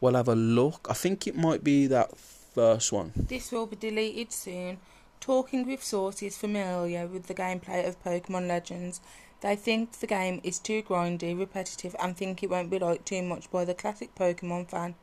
[0.00, 0.86] we'll have a look.
[0.90, 3.12] I think it might be that first one.
[3.16, 4.78] This will be deleted soon.
[5.20, 9.00] Talking with sources familiar with the gameplay of Pokemon Legends,
[9.40, 13.22] they think the game is too grindy, repetitive, and think it won't be liked too
[13.22, 14.94] much by the classic Pokemon fan.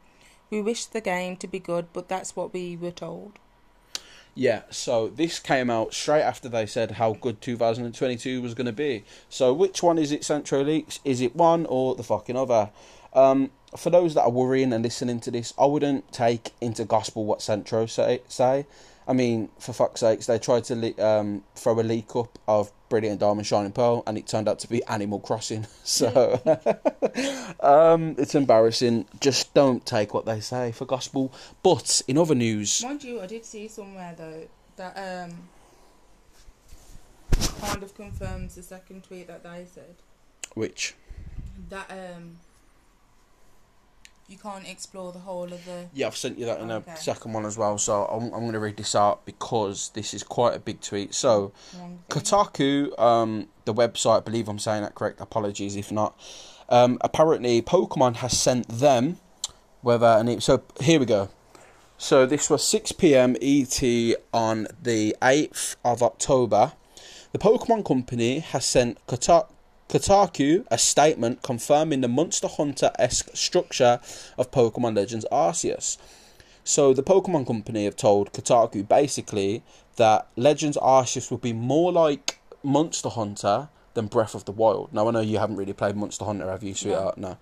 [0.51, 3.39] We wish the game to be good, but that's what we were told.
[4.33, 8.71] Yeah, so this came out straight after they said how good 2022 was going to
[8.71, 9.03] be.
[9.29, 10.99] So which one is it, Centro Leaks?
[11.03, 12.69] Is it one or the fucking other?
[13.13, 17.25] Um, for those that are worrying and listening to this, I wouldn't take into gospel
[17.25, 18.21] what Centro say.
[18.29, 18.65] say.
[19.07, 22.71] I mean, for fuck's sakes, they tried to le- um, throw a leak up of
[22.89, 25.65] Brilliant Diamond Shining Pearl, and it turned out to be Animal Crossing.
[25.83, 26.39] So
[27.59, 29.05] um, it's embarrassing.
[29.19, 31.33] Just don't take what they say for gospel.
[31.63, 35.31] But in other news, Mind you, I did see somewhere though that um
[37.61, 39.95] kind of confirms the second tweet that they said
[40.53, 40.95] which
[41.69, 42.37] that um
[44.27, 46.91] you can't explore the whole of the Yeah, I've sent you that in Okay.
[46.91, 47.77] a second one as well.
[47.77, 51.13] So I'm, I'm going to read this out because this is quite a big tweet.
[51.13, 51.51] So.
[52.09, 55.19] Kotaku, um, the website, I believe I'm saying that correct.
[55.21, 56.17] Apologies if not.
[56.69, 59.17] Um, apparently, Pokemon has sent them
[59.81, 61.29] whether and it, so here we go.
[61.97, 63.35] So this was 6 p.m.
[63.41, 63.81] ET
[64.33, 66.73] on the 8th of October.
[67.31, 69.45] The Pokemon Company has sent Kota-
[69.91, 73.99] Kotaku a statement confirming the Monster Hunter esque structure
[74.37, 75.97] of Pokemon Legends Arceus.
[76.63, 79.63] So the Pokemon Company have told Kotaku basically
[79.97, 84.93] that Legends Arceus will be more like Monster Hunter than Breath of the Wild.
[84.93, 87.17] Now I know you haven't really played Monster Hunter, have you, sweetheart?
[87.17, 87.37] No.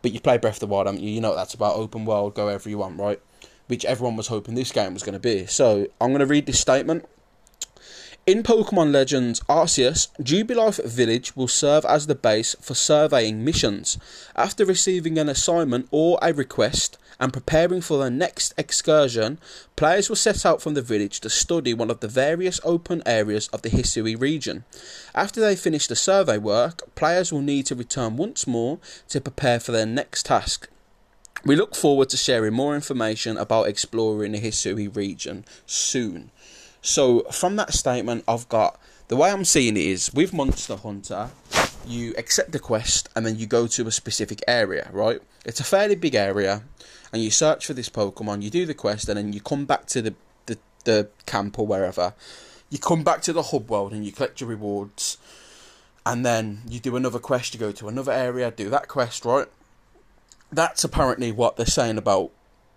[0.00, 1.10] But you played Breath of the Wild, haven't you?
[1.10, 3.20] You know what that's about open world, go wherever you want, right?
[3.66, 5.44] Which everyone was hoping this game was going to be.
[5.44, 7.06] So I'm going to read this statement.
[8.26, 13.96] In Pokemon Legends Arceus, Jubilife Village will serve as the base for surveying missions.
[14.36, 19.38] After receiving an assignment or a request and preparing for their next excursion,
[19.74, 23.48] players will set out from the village to study one of the various open areas
[23.48, 24.64] of the Hisui region.
[25.14, 29.58] After they finish the survey work, players will need to return once more to prepare
[29.58, 30.68] for their next task.
[31.42, 36.32] We look forward to sharing more information about exploring the Hisui region soon.
[36.82, 41.30] So from that statement, I've got the way I'm seeing it is with Monster Hunter,
[41.86, 45.20] you accept the quest and then you go to a specific area, right?
[45.44, 46.62] It's a fairly big area,
[47.12, 48.42] and you search for this Pokemon.
[48.42, 50.14] You do the quest, and then you come back to the
[50.46, 52.14] the, the camp or wherever.
[52.68, 55.18] You come back to the hub world and you collect your rewards,
[56.04, 57.54] and then you do another quest.
[57.54, 59.46] You go to another area, do that quest, right?
[60.52, 62.32] That's apparently what they're saying about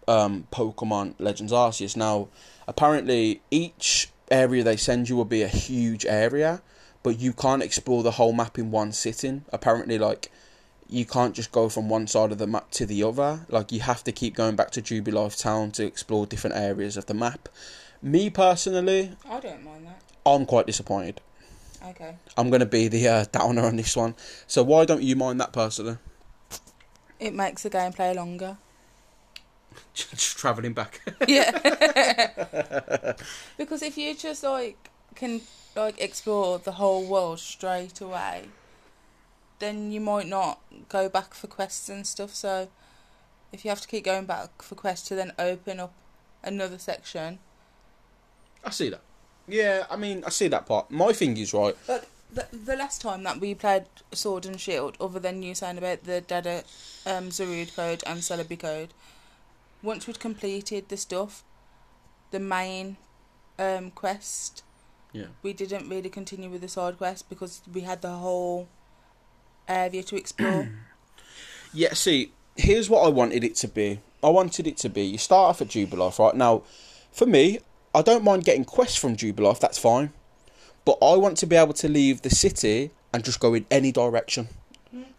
[0.08, 1.96] um, Pokemon Legends Arceus.
[1.96, 2.28] Now,
[2.68, 6.62] apparently, each area they send you will be a huge area,
[7.04, 9.46] but you can't explore the whole map in one sitting.
[9.52, 10.32] Apparently, like
[10.90, 13.46] you can't just go from one side of the map to the other.
[13.50, 17.08] Like you have to keep going back to Jubilife Town to explore different areas of
[17.08, 17.50] the map.
[18.02, 20.02] Me personally, I don't mind that.
[20.26, 21.22] I'm quite disappointed.
[21.86, 22.16] Okay.
[22.38, 24.16] I'm gonna be the uh, downer on this one.
[24.48, 25.98] So why don't you mind that personally?
[27.20, 28.58] It makes the gameplay longer.
[29.94, 31.02] just travelling back.
[31.28, 31.52] Yeah.
[33.58, 35.42] because if you just like can
[35.76, 38.46] like explore the whole world straight away,
[39.60, 40.60] then you might not
[40.90, 42.34] go back for quests and stuff.
[42.34, 42.70] So
[43.52, 45.94] if you have to keep going back for quests to then open up
[46.44, 47.40] another section.
[48.64, 49.02] I see that.
[49.48, 50.90] Yeah, I mean, I see that part.
[50.90, 51.76] My thing is right.
[51.86, 55.78] But the, the last time that we played Sword and Shield, other than you saying
[55.78, 56.64] about the Dada
[57.06, 58.94] um, Zarude code and Celebi code,
[59.84, 61.44] once we'd completed the stuff,
[62.32, 62.98] the main
[63.60, 64.64] um, quest,
[65.12, 65.28] Yeah.
[65.44, 68.68] we didn't really continue with the side quest because we had the whole
[69.68, 70.70] area to explore.
[71.76, 74.00] Yeah, see, here's what I wanted it to be.
[74.24, 76.36] I wanted it to be you start off at Jubilife, right?
[76.36, 76.62] Now,
[77.12, 77.60] for me,
[77.96, 80.14] I don't mind getting quests from Jubilife, that's fine.
[80.86, 83.92] But I want to be able to leave the city and just go in any
[83.92, 84.50] direction.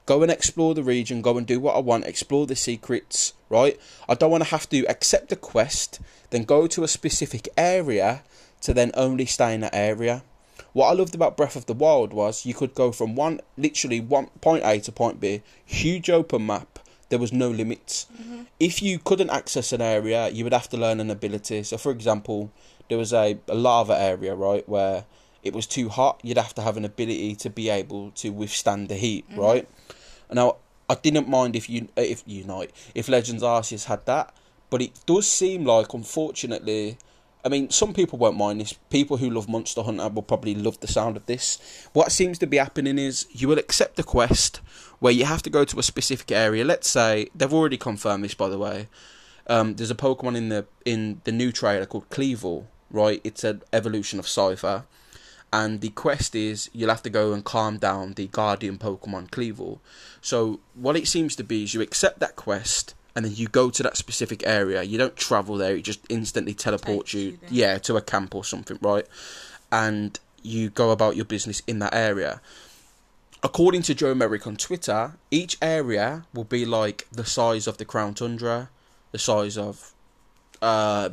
[0.07, 1.23] Go and explore the region.
[1.23, 2.05] Go and do what I want.
[2.05, 3.33] Explore the secrets.
[3.49, 3.79] Right.
[4.09, 8.23] I don't want to have to accept a quest, then go to a specific area
[8.63, 10.23] to then only stay in that area.
[10.73, 14.01] What I loved about Breath of the Wild was you could go from one, literally
[14.01, 16.81] one point A to point B, huge open map.
[17.11, 18.07] There was no limits.
[18.13, 18.43] Mm-hmm.
[18.59, 21.63] If you couldn't access an area, you would have to learn an ability.
[21.63, 22.51] So, for example,
[22.89, 25.05] there was a, a lava area, right, where
[25.45, 26.21] it was too hot.
[26.23, 29.69] You'd have to have an ability to be able to withstand the heat, right?
[30.33, 30.57] Now,
[30.89, 34.35] I didn't mind if you if Unite if Legends Arceus had that,
[34.71, 36.99] but it does seem like, unfortunately,
[37.45, 38.73] I mean, some people won't mind this.
[38.89, 41.59] People who love Monster Hunter will probably love the sound of this.
[41.93, 44.61] What seems to be happening is you will accept a quest
[44.99, 46.65] where you have to go to a specific area.
[46.65, 48.89] Let's say they've already confirmed this, by the way.
[49.47, 53.21] Um, there's a Pokemon in the in the new trailer called Kleavor, right?
[53.25, 54.85] It's an evolution of Scyther,
[55.53, 59.79] and the quest is you'll have to go and calm down the Guardian Pokemon Kleavor.
[60.21, 63.71] So what it seems to be is you accept that quest and then you go
[63.71, 64.83] to that specific area.
[64.83, 67.51] You don't travel there; it just instantly teleports you, there.
[67.51, 69.07] yeah, to a camp or something, right?
[69.71, 72.41] And you go about your business in that area.
[73.43, 77.85] According to Joe Merrick on Twitter, each area will be like the size of the
[77.85, 78.71] Crown Tundra,
[79.13, 79.93] the size of
[80.63, 81.11] uh,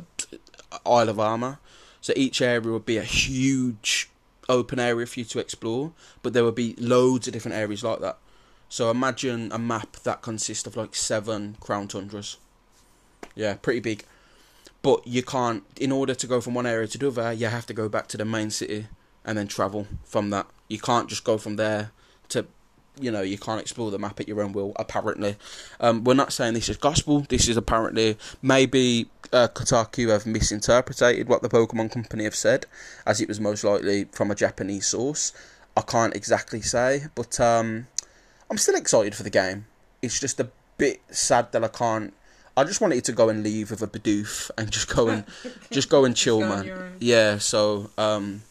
[0.86, 1.58] Isle of Armor.
[2.00, 4.08] So each area would be a huge
[4.52, 8.00] open area for you to explore, but there would be loads of different areas like
[8.00, 8.18] that.
[8.68, 12.38] So imagine a map that consists of like seven Crown Tundras.
[13.34, 14.04] Yeah, pretty big.
[14.82, 17.66] But you can't, in order to go from one area to the other, you have
[17.66, 18.86] to go back to the main city
[19.24, 20.46] and then travel from that.
[20.68, 21.92] You can't just go from there
[22.30, 22.46] to,
[22.98, 25.36] you know, you can't explore the map at your own will, apparently.
[25.78, 27.20] Um, we're not saying this is gospel.
[27.28, 32.66] This is apparently, maybe uh, Kotaku have misinterpreted what the Pokemon Company have said,
[33.06, 35.32] as it was most likely from a Japanese source.
[35.76, 37.86] I can't exactly say, but um,
[38.50, 39.66] I'm still excited for the game.
[40.02, 42.12] It's just a bit sad that I can't.
[42.56, 45.24] I just wanted to go and leave with a Bidoof and just go and
[45.70, 46.96] just go and chill, man.
[47.00, 47.38] Yeah.
[47.38, 48.42] So, um,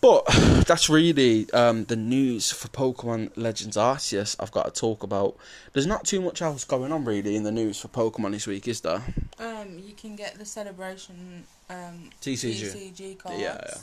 [0.00, 0.24] but
[0.66, 4.36] that's really um the news for Pokemon Legends Arceus.
[4.40, 5.36] I've got to talk about.
[5.72, 8.68] There's not too much else going on really in the news for Pokemon this week,
[8.68, 9.02] is there?
[9.38, 12.92] Um, you can get the celebration um, TCG.
[12.92, 13.74] TCG cards, Yeah, yeah.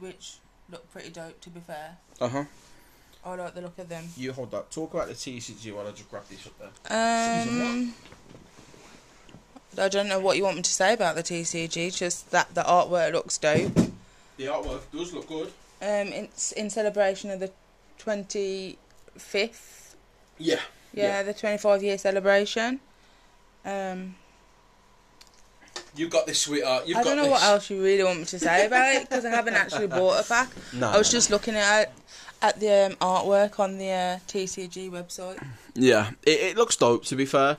[0.00, 0.36] which
[0.70, 1.40] look pretty dope.
[1.40, 2.44] To be fair, Uh huh.
[3.24, 4.04] I like the look of them.
[4.16, 4.70] You hold that.
[4.70, 7.42] Talk about the TCG while I just grab this up there.
[7.42, 7.92] Um,
[9.76, 11.94] I don't know what you want me to say about the TCG.
[11.94, 13.72] Just that the artwork looks dope.
[14.38, 15.48] The artwork does look good.
[15.82, 17.50] Um, it's in celebration of the
[17.98, 18.78] twenty
[19.16, 19.96] fifth.
[20.38, 20.60] Yeah.
[20.94, 21.22] Yeah, Yeah.
[21.24, 22.80] the twenty five year celebration.
[23.64, 24.14] Um,
[25.96, 26.86] You've got this, sweetheart.
[26.86, 27.32] You've I don't know this.
[27.32, 30.24] what else you really want me to say about it because I haven't actually bought
[30.24, 30.48] a pack.
[30.72, 31.34] No, I was no, just no.
[31.36, 31.92] looking at
[32.40, 35.44] at the um, artwork on the uh, TCG website.
[35.74, 37.04] Yeah, it, it looks dope.
[37.06, 37.56] To be fair,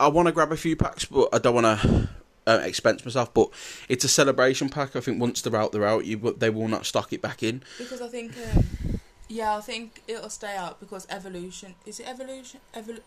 [0.00, 2.08] I want to grab a few packs, but I don't want to
[2.46, 3.32] uh, expense myself.
[3.34, 3.50] But
[3.88, 4.96] it's a celebration pack.
[4.96, 6.04] I think once they're out, they're out.
[6.04, 7.62] You, but they will not stock it back in.
[7.78, 12.60] Because I think, um, yeah, I think it'll stay out because evolution is it evolution
[12.74, 13.00] Evol-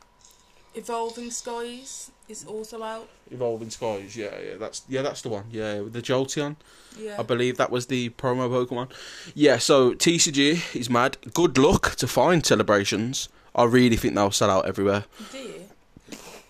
[0.76, 3.08] evolving skies is also out.
[3.32, 5.46] Evolving Skies, yeah, yeah, that's yeah, that's the one.
[5.52, 6.56] Yeah, with the Jolteon.
[6.98, 8.92] Yeah, I believe that was the promo Pokemon.
[9.34, 11.18] Yeah, so TCG is mad.
[11.34, 13.30] Good luck to find celebrations.
[13.56, 15.06] I really think they'll sell out everywhere.
[15.32, 15.59] do you?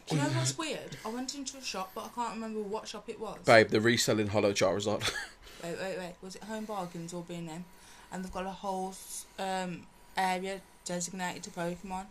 [0.09, 0.97] Do you know what's weird?
[1.05, 3.37] I went into a shop, but I can't remember what shop it was.
[3.45, 5.11] Babe, they're reselling holo Charizard.
[5.63, 6.13] Wait, wait, wait.
[6.21, 7.65] Was it Home Bargains or B&M?
[8.13, 8.93] And they've got a whole
[9.37, 9.81] um,
[10.15, 12.05] area designated to Pokemon.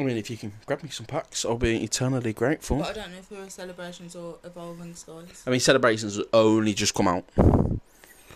[0.00, 2.78] I mean, if you can grab me some packs, I'll be eternally grateful.
[2.78, 5.44] But I don't know if they were celebrations or evolving skies.
[5.46, 7.24] I mean, celebrations only just come out.
[7.38, 7.80] I'll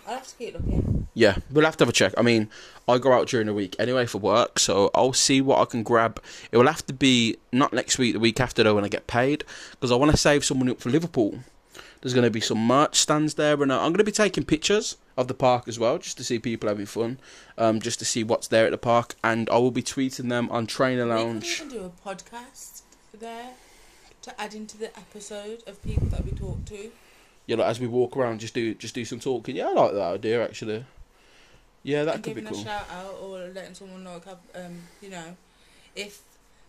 [0.07, 1.00] have to keep looking.
[1.13, 2.13] Yeah, we'll have to have a check.
[2.17, 2.49] I mean,
[2.87, 5.83] I go out during the week anyway for work, so I'll see what I can
[5.83, 6.21] grab.
[6.51, 9.07] It will have to be not next week, the week after though, when I get
[9.07, 11.39] paid, because I want to save some money up for Liverpool.
[12.01, 14.43] There's going to be some merch stands there, and uh, I'm going to be taking
[14.43, 17.19] pictures of the park as well, just to see people having fun,
[17.57, 20.49] um, just to see what's there at the park, and I will be tweeting them
[20.49, 21.61] on Trainer We Lounge.
[21.61, 22.81] even do a podcast
[23.19, 23.51] there
[24.23, 26.91] to add into the episode of people that we talk to.
[27.45, 29.55] Yeah, like, as we walk around, just do just do some talking.
[29.55, 30.85] Yeah, I like that idea actually.
[31.83, 32.51] Yeah, that could be cool.
[32.51, 35.35] giving a shout out or letting someone like um you know
[35.95, 36.21] if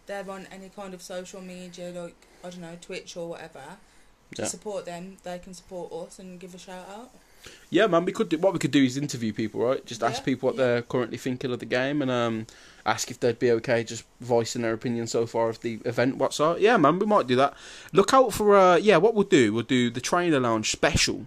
[0.06, 3.62] they're on any kind of social media like I don't know Twitch or whatever
[4.34, 4.48] to Yeah.
[4.48, 7.10] support them they can support us and give a shout out.
[7.70, 9.84] Yeah, man, we could do what we could do is interview people, right?
[9.84, 10.64] Just ask Yeah, people what yeah.
[10.64, 12.46] they're currently thinking of the game and um
[12.86, 16.40] ask if they'd be okay just voicing their opinion so far of the event what's
[16.40, 16.58] up.
[16.60, 17.54] Yeah, man, we might do that.
[17.92, 21.26] Look out for uh yeah, what we'll do, we'll do the trainer lounge special.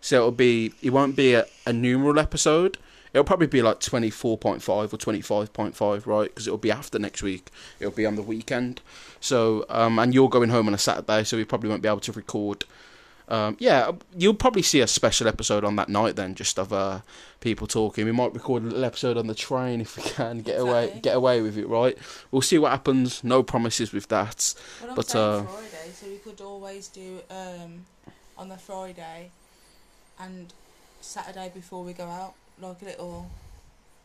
[0.00, 2.78] So it'll be it won't be a, a numeral episode.
[3.12, 6.28] It'll probably be like 24.5 or 25.5, right?
[6.28, 7.50] Because it'll be after next week.
[7.80, 8.80] It'll be on the weekend.
[9.20, 12.00] So, um, and you're going home on a Saturday, so we probably won't be able
[12.00, 12.64] to record.
[13.28, 17.00] Um, yeah, you'll probably see a special episode on that night then, just of uh,
[17.40, 18.04] people talking.
[18.04, 21.16] We might record a little episode on the train if we can get away get
[21.16, 21.98] away with it, right?
[22.30, 23.24] We'll see what happens.
[23.24, 24.54] No promises with that.
[24.80, 27.86] Well, I'm But, uh, Friday, so we could always do um,
[28.38, 29.30] on the Friday
[30.20, 30.52] and
[31.00, 33.30] Saturday before we go out, like a little.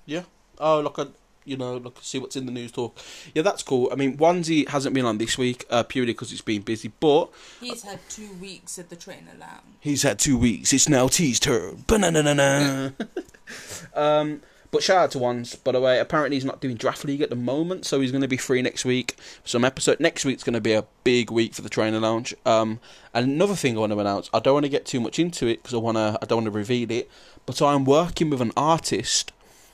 [0.05, 0.23] Yeah.
[0.59, 1.05] Oh, look, I,
[1.45, 2.97] you know, look, see what's in the news talk.
[3.33, 3.89] Yeah, that's cool.
[3.91, 7.29] I mean, Onesie hasn't been on this week uh, purely because it's been busy, but
[7.59, 9.61] He's had two weeks at the trainer lounge.
[9.79, 10.71] he's had two weeks.
[10.73, 11.83] It's now T's turn.
[11.87, 12.89] Ba-na-na-na-na.
[13.95, 15.99] um, but shout out to Ones, by the way.
[15.99, 18.61] Apparently, he's not doing Draft League at the moment, so he's going to be free
[18.61, 19.17] next week.
[19.43, 22.33] Some episode next week's going to be a big week for the trainer lounge.
[22.45, 22.79] Um,
[23.13, 25.45] and another thing I want to announce, I don't want to get too much into
[25.47, 27.11] it because I want to, I don't want to reveal it.
[27.45, 29.33] But I'm working with an artist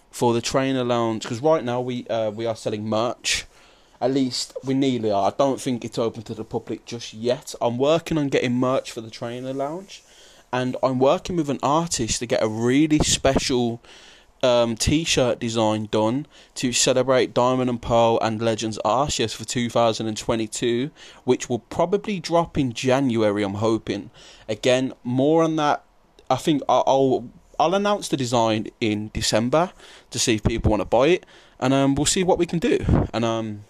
[0.10, 3.46] for the trainer lounge because right now we uh, we are selling merch.
[4.02, 5.32] At least we nearly are.
[5.32, 7.54] I don't think it's open to the public just yet.
[7.62, 10.02] I'm working on getting merch for the trainer lounge,
[10.52, 13.82] and I'm working with an artist to get a really special
[14.44, 20.92] um, t-shirt design done to celebrate Diamond and Pearl and Legends Arceus for 2022,
[21.24, 23.44] which will probably drop in January.
[23.44, 24.10] I'm hoping.
[24.48, 25.84] Again, more on that.
[26.30, 29.72] I think I'll I'll announce the design in December
[30.12, 31.26] to see if people want to buy it,
[31.60, 32.80] and um, we'll see what we can do.
[33.14, 33.64] And um,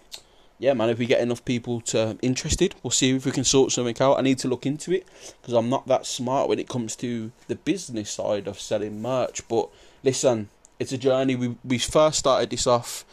[0.58, 3.72] yeah, man, if we get enough people to interested, we'll see if we can sort
[3.72, 4.18] something out.
[4.18, 5.06] I need to look into it
[5.40, 9.46] because I'm not that smart when it comes to the business side of selling merch.
[9.48, 9.68] But
[10.02, 11.36] listen, it's a journey.
[11.36, 13.04] We we first started this off.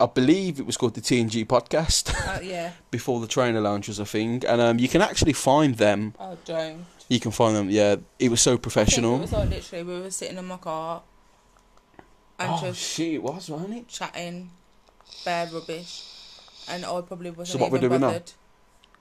[0.00, 2.70] I believe it was called the TNG podcast Uh, yeah.
[2.90, 6.14] before the trainer lounge was a thing, and um, you can actually find them.
[6.18, 6.86] Oh, don't.
[7.08, 7.68] You can find them.
[7.68, 9.16] Yeah, it was so professional.
[9.16, 11.02] It was like literally we were sitting in my car
[12.38, 13.88] and oh just shit, it was, wasn't it?
[13.88, 14.50] chatting
[15.24, 16.04] bare rubbish,
[16.68, 18.20] and I probably wasn't So what we're even doing now?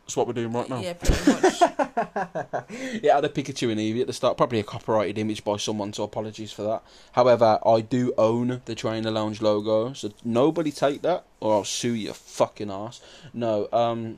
[0.09, 0.79] That's what we're doing right now.
[0.79, 1.61] Yeah, pretty much.
[3.03, 4.37] Yeah, I had a Pikachu and Eevee at the start.
[4.37, 6.83] Probably a copyrighted image by someone, so apologies for that.
[7.11, 11.93] However, I do own the Trainer Lounge logo, so nobody take that or I'll sue
[11.93, 13.01] your fucking ass.
[13.35, 14.17] No, um,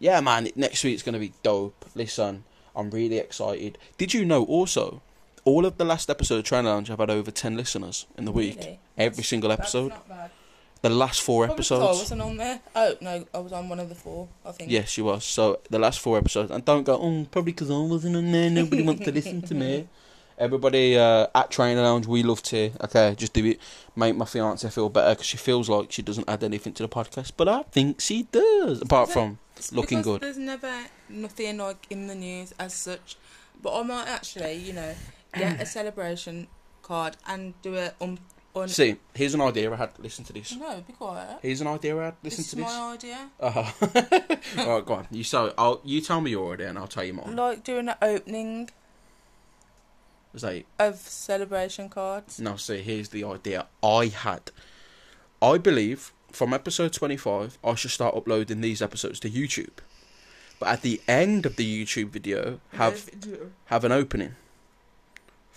[0.00, 1.84] yeah, man, next week's gonna be dope.
[1.94, 2.42] Listen,
[2.74, 3.78] I'm really excited.
[3.96, 5.02] Did you know also,
[5.44, 8.32] all of the last episode of Trainer Lounge have had over 10 listeners in the
[8.32, 8.56] week?
[8.58, 8.80] Really?
[8.96, 9.92] Every single episode.
[10.80, 11.98] The last four Probably 'cause I episodes.
[12.00, 12.60] wasn't on there.
[12.76, 14.28] Oh no, I was on one of the four.
[14.44, 14.70] I think.
[14.70, 15.24] Yes, she was.
[15.24, 18.48] So the last four episodes, and don't go, oh, probably because I wasn't on there.
[18.50, 19.88] Nobody wants to listen to me.
[20.38, 22.70] Everybody uh, at Trainer Lounge, we love to.
[22.84, 23.58] Okay, just do it.
[23.96, 26.88] Make my fiance feel better because she feels like she doesn't add anything to the
[26.88, 28.80] podcast, but I think she does.
[28.80, 29.38] Apart from
[29.72, 30.20] looking good.
[30.20, 30.72] There's never
[31.08, 33.16] nothing like in the news as such,
[33.60, 34.94] but I might actually, you know,
[35.34, 36.46] get a celebration
[36.82, 38.18] card and do it um.
[38.66, 39.90] See, here's an idea I had.
[39.98, 40.54] Listen to this.
[40.56, 41.38] no, be quiet.
[41.42, 42.14] Here's an idea I had.
[42.22, 42.64] Listen this to this.
[42.64, 43.30] my idea.
[43.38, 44.62] Uh-huh.
[44.66, 45.06] All right, go on.
[45.10, 47.36] You so I'll you tell me your idea and I'll tell you mine.
[47.36, 48.70] Like doing an opening
[50.32, 52.40] Was that of celebration cards.
[52.40, 54.50] No, see, here's the idea I had.
[55.40, 59.78] I believe from episode 25, I should start uploading these episodes to YouTube.
[60.58, 63.08] But at the end of the YouTube video, have
[63.66, 64.34] have an opening.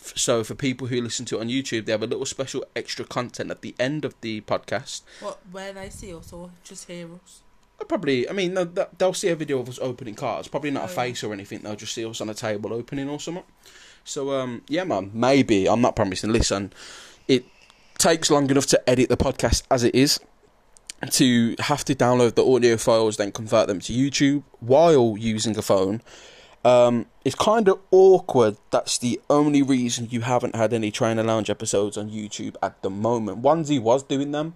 [0.04, 3.06] So for people who listen to it on YouTube, they have a little special extra
[3.06, 5.02] content at the end of the podcast.
[5.20, 7.42] what where they see us or just hear us.
[7.88, 10.48] Probably, I mean, they'll, they'll see a video of us opening cards.
[10.48, 10.96] Probably not a Oh, yeah.
[10.96, 11.60] face or anything.
[11.62, 13.44] They'll just see us on a table opening or something.
[14.04, 16.32] So, um, yeah, man, maybe I'm not promising.
[16.32, 16.74] Listen,
[17.28, 17.46] it
[17.98, 20.20] takes long enough to edit the podcast as it is.
[21.10, 25.64] To have to download the audio files, then convert them to YouTube while using a
[25.64, 26.02] phone.
[26.64, 28.58] Um, it's kind of awkward.
[28.70, 32.90] That's the only reason you haven't had any Trainer Lounge episodes on YouTube at the
[32.90, 33.42] moment.
[33.42, 34.56] Onesie was doing them,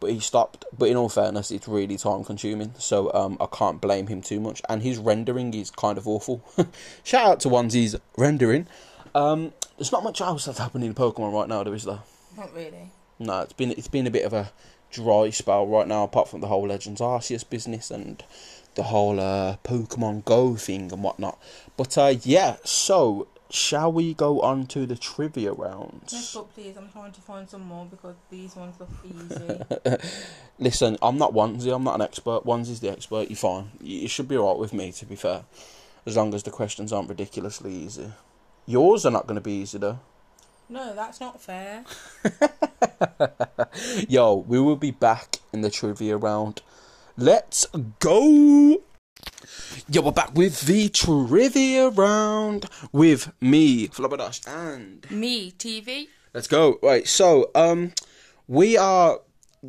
[0.00, 0.64] but he stopped.
[0.76, 4.40] But in all fairness, it's really time consuming, so um, I can't blame him too
[4.40, 4.62] much.
[4.68, 6.44] And his rendering is kind of awful.
[7.04, 8.66] Shout out to Onesie's rendering.
[9.14, 12.00] Um, there's not much else that's happening in Pokemon right now, there is there?
[12.36, 12.90] Not really.
[13.18, 14.50] No, it's been it's been a bit of a
[14.90, 18.22] dry spell right now, apart from the whole Legends Arceus business and
[18.74, 21.38] the whole uh, Pokemon Go thing and whatnot.
[21.76, 26.34] But uh, yeah, so shall we go on to the trivia Yes, rounds?
[26.34, 29.98] but please, I'm trying to find some more because these ones look easy.
[30.58, 32.44] Listen, I'm not Onesie, I'm not an expert.
[32.44, 33.28] Onesie's the expert.
[33.30, 33.70] You're fine.
[33.80, 35.44] You you should be alright with me, to be fair,
[36.06, 38.12] as long as the questions aren't ridiculously easy.
[38.66, 39.98] Yours are not going to be easy though.
[40.68, 41.84] no, that's not fair.
[44.08, 46.62] Yo, we will be back in the trivia round.
[47.16, 47.64] Let's
[48.00, 48.82] go!
[49.88, 56.08] Yo, we're back with the trivia round with me, Flubberdash, and Me, TV.
[56.32, 56.80] Let's go.
[56.82, 57.92] Right, so um,
[58.48, 59.20] we are.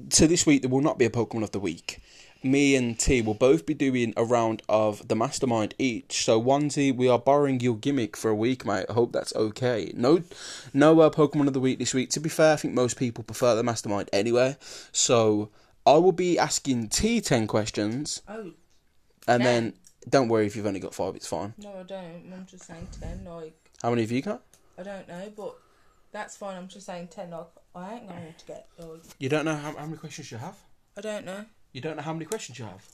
[0.10, 2.02] So this week there will not be a Pokemon of the week.
[2.42, 6.26] Me and T will both be doing a round of the Mastermind each.
[6.26, 8.88] So Onesie, we are borrowing your gimmick for a week, mate.
[8.90, 9.92] I hope that's okay.
[9.96, 10.24] No,
[10.74, 12.10] no uh, Pokemon of the week this week.
[12.12, 14.58] To be fair, I think most people prefer the Mastermind anyway.
[14.92, 15.52] So
[15.86, 18.52] I will be asking T ten questions, Oh,
[19.28, 19.44] and 10?
[19.44, 19.74] then
[20.10, 21.16] don't worry if you've only got five.
[21.16, 21.54] It's fine.
[21.58, 22.32] no, I don't.
[22.34, 23.26] I'm just saying 10.
[23.26, 24.42] Like, How many have you got?
[24.78, 25.56] I don't know, but
[26.12, 26.58] that's fine.
[26.58, 27.32] I'm just saying 10.
[27.32, 30.38] Like, I ain't going to get, like, You don't know how, how many questions you
[30.38, 30.58] have.
[30.98, 31.46] I don't know.
[31.72, 32.86] You don't know how many questions you have.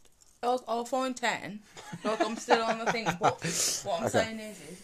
[0.43, 1.59] I'll, I'll find 10.
[2.03, 3.05] Like, I'm still on the thing.
[3.19, 3.39] But
[3.83, 4.19] what I'm Okay.
[4.23, 4.81] saying is, is,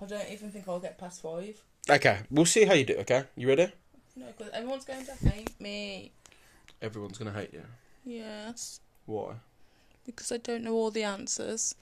[0.00, 1.60] I don't even think I'll get past 5.
[1.90, 2.96] Okay, we'll see how you do.
[2.98, 3.72] Okay, you ready?
[4.16, 6.12] No, because everyone's going to hate me.
[6.80, 7.64] Everyone's gonna hate you.
[8.04, 8.80] Yes.
[9.06, 9.34] Why?
[10.06, 11.74] Because I don't know all the answers.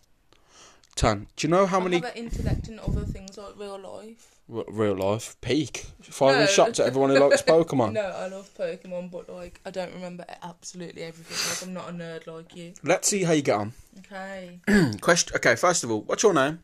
[0.94, 3.78] Tan, do you know how I many have an intellect in other things like real
[3.78, 4.36] life.
[4.52, 6.46] r- real life peak firing No.
[6.46, 7.92] shots at everyone who likes Pokemon?
[7.92, 11.36] No, I love Pokemon, but like I don't remember absolutely everything.
[11.50, 12.72] Like I'm not a nerd like you.
[12.82, 13.72] Let's see how you get on.
[13.98, 14.60] Okay.
[15.00, 15.36] Question.
[15.36, 16.60] Okay, first of all, what's your name?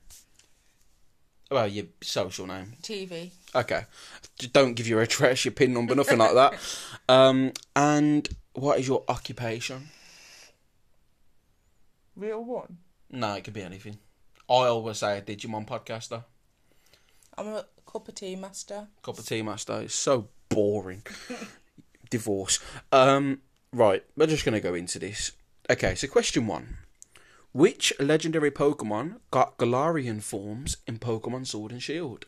[1.51, 2.75] Well, your social name.
[2.83, 3.31] TV.
[3.55, 3.85] Okay,
[4.53, 6.55] don't give your address, your pin number, nothing like that.
[7.09, 9.89] Um, and what is your occupation?
[12.17, 12.79] Real one.
[13.11, 13.99] No, it could be anything.
[14.49, 16.25] I always say a Digimon podcaster.
[17.39, 18.89] I'm a cup of tea master.
[19.03, 19.81] Cup of tea master.
[19.81, 21.03] It's so boring.
[22.11, 22.59] Divorce.
[22.91, 23.41] Um,
[23.73, 25.33] right, we're just gonna go into this.
[25.71, 26.77] Okay, so question one:
[27.53, 32.27] Which legendary Pokemon got Galarian forms in Pokemon Sword and Shield?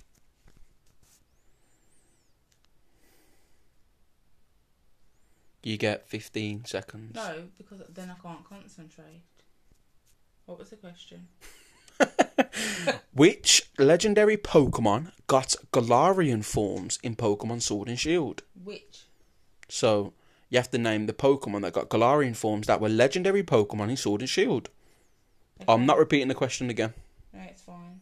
[5.65, 7.15] You get fifteen seconds.
[7.15, 9.23] No, because then I can't concentrate.
[10.45, 11.29] What was the question?
[13.15, 18.43] Which legendary Pokemon got Galarian forms in Pokemon Sword and Shield?
[18.62, 19.05] Which?
[19.69, 20.12] So
[20.51, 23.97] you have to name the Pokemon that got Galarian forms that were legendary Pokemon in
[23.97, 24.69] Sword and Shield.
[25.67, 26.93] I'm not repeating the question again.
[27.33, 28.01] No, it's fine.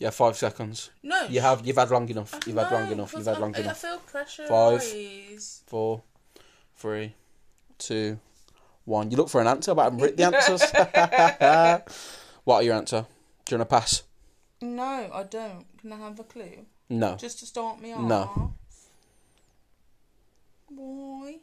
[0.00, 0.90] Have five seconds.
[1.02, 1.24] No.
[1.24, 1.66] You have.
[1.66, 2.34] You've had long enough.
[2.34, 3.12] I You've had long enough.
[3.14, 3.78] You've had long I, I enough.
[3.78, 4.46] feel pressure.
[4.46, 4.82] Five.
[5.66, 6.02] Four,
[6.76, 7.14] three,
[7.78, 8.18] two,
[8.84, 9.10] one.
[9.10, 10.62] You look for an answer, but I haven't written the answers.
[12.44, 13.06] what are your answer?
[13.44, 14.02] Do you want to pass?
[14.60, 15.66] No, I don't.
[15.80, 16.66] Can I have a clue?
[16.88, 17.16] No.
[17.16, 18.00] Just to start me off.
[18.00, 18.54] No.
[20.68, 21.38] Why?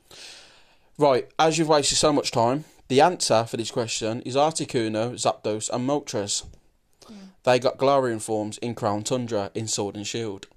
[0.97, 1.29] Right.
[1.37, 5.87] As you've wasted so much time, the answer for this question is Articuno, Zapdos, and
[5.87, 6.45] Moltres.
[7.45, 10.47] They got Galarian forms in Crown Tundra in Sword and Shield.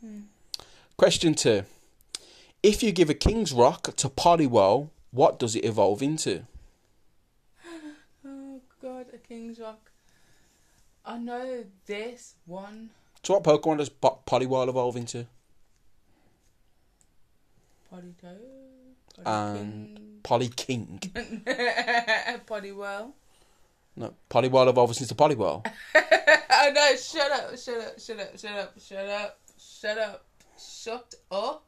[0.00, 0.20] Hmm.
[0.96, 1.64] Question two.
[2.62, 6.44] If you give a King's Rock to Poliwhirl, what does it evolve into?
[8.26, 9.90] Oh god, a King's Rock.
[11.04, 12.90] I know this one.
[13.22, 15.26] So what Pokemon does po- Poliwhirl evolve into?
[17.92, 18.38] Politoad.
[19.26, 20.98] And Polyking.
[22.46, 23.12] Polywell.
[23.96, 25.66] No, Poliwhirl evolves into Poliwhirl.
[25.94, 30.24] oh no, shut up, shut up, shut up, shut up, shut up, shut up,
[30.58, 31.64] shut up.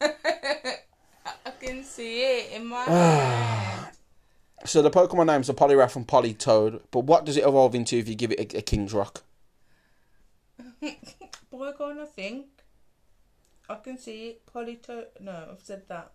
[0.00, 3.88] I can see it in my head.
[4.64, 8.08] So the Pokemon names are Poliwrath and Politoad, but what does it evolve into if
[8.08, 9.22] you give it a, a King's Rock?
[11.50, 12.46] Boy, gonna think.
[13.68, 14.46] I can see it.
[14.46, 15.06] Politoad.
[15.20, 16.12] No, I've said that.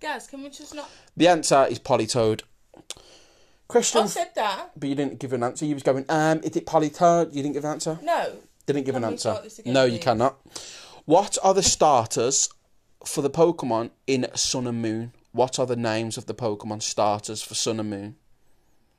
[0.00, 0.90] Guys, can we just not?
[1.16, 2.42] The answer is Politoad.
[3.68, 4.70] Question, I said that.
[4.76, 5.64] but you didn't give an answer.
[5.64, 7.28] You was going, um, is it Politoad?
[7.34, 7.98] You didn't give an answer.
[8.02, 8.34] No.
[8.66, 9.30] Didn't give Can an we answer.
[9.30, 10.04] start this again, no, you please?
[10.04, 10.38] cannot.
[11.06, 12.48] What are the starters
[13.04, 15.12] for the Pokemon in Sun and Moon?
[15.32, 18.16] What are the names of the Pokemon starters for Sun and Moon?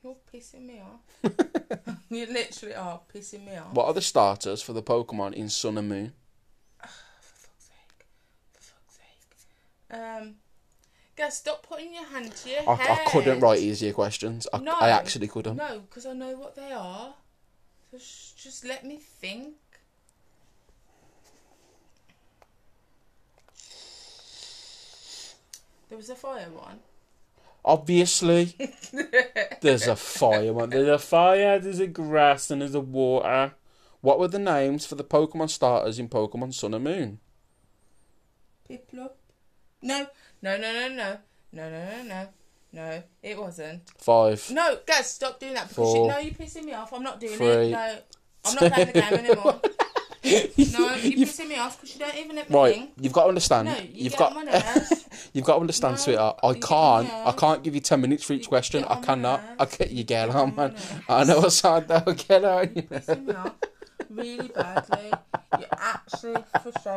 [0.02, 1.00] You're pissing me off.
[2.10, 3.72] you literally are pissing me off.
[3.72, 6.12] What are the starters for the Pokemon in Sun and Moon?
[6.82, 6.88] For
[7.46, 8.06] fuck's sake.
[8.52, 9.98] For fuck's sake.
[9.98, 10.34] Um,
[11.16, 12.98] guys, stop putting your hand to your I, head.
[13.06, 14.46] I couldn't write easier questions.
[14.52, 14.72] I, No.
[14.72, 15.56] I actually couldn't.
[15.56, 17.14] No, because I know what they are.
[17.90, 19.54] So sh- just let me think.
[25.88, 26.80] There was a fire one.
[27.64, 28.54] Obviously,
[29.60, 30.52] there's a fire.
[30.52, 30.70] one.
[30.70, 31.58] There's a fire.
[31.58, 33.52] There's a grass, and there's a water.
[34.00, 37.20] What were the names for the Pokemon starters in Pokemon Sun and Moon?
[38.68, 39.12] Piplup.
[39.80, 40.06] No,
[40.44, 41.16] no, no, no, no,
[41.52, 42.28] no, no, no, no.
[42.72, 43.82] No, it wasn't.
[43.98, 44.50] Five.
[44.50, 46.06] No, guys, stop doing that because Four.
[46.06, 46.92] you, no, you're pissing me off.
[46.92, 47.46] I'm not doing Three.
[47.46, 47.70] it.
[47.70, 47.96] No,
[48.46, 49.60] I'm not playing the game anymore.
[50.24, 50.48] No, you're
[51.28, 52.90] pissing me off because you don't even let me Right, think.
[52.98, 53.68] you've got to understand.
[53.68, 55.04] No, you you've get got on my nerves.
[55.34, 56.40] you've got to understand, No, sweetheart.
[56.42, 57.26] I you get on can't.
[57.28, 58.84] I can't give you ten minutes for each You question.
[58.84, 59.42] I cannot.
[59.58, 60.74] I get you get on, man.
[61.10, 62.00] I know I sound though.
[62.14, 62.70] Get on.
[62.74, 62.88] You know.
[62.88, 63.52] pissing me off
[64.10, 65.12] really badly.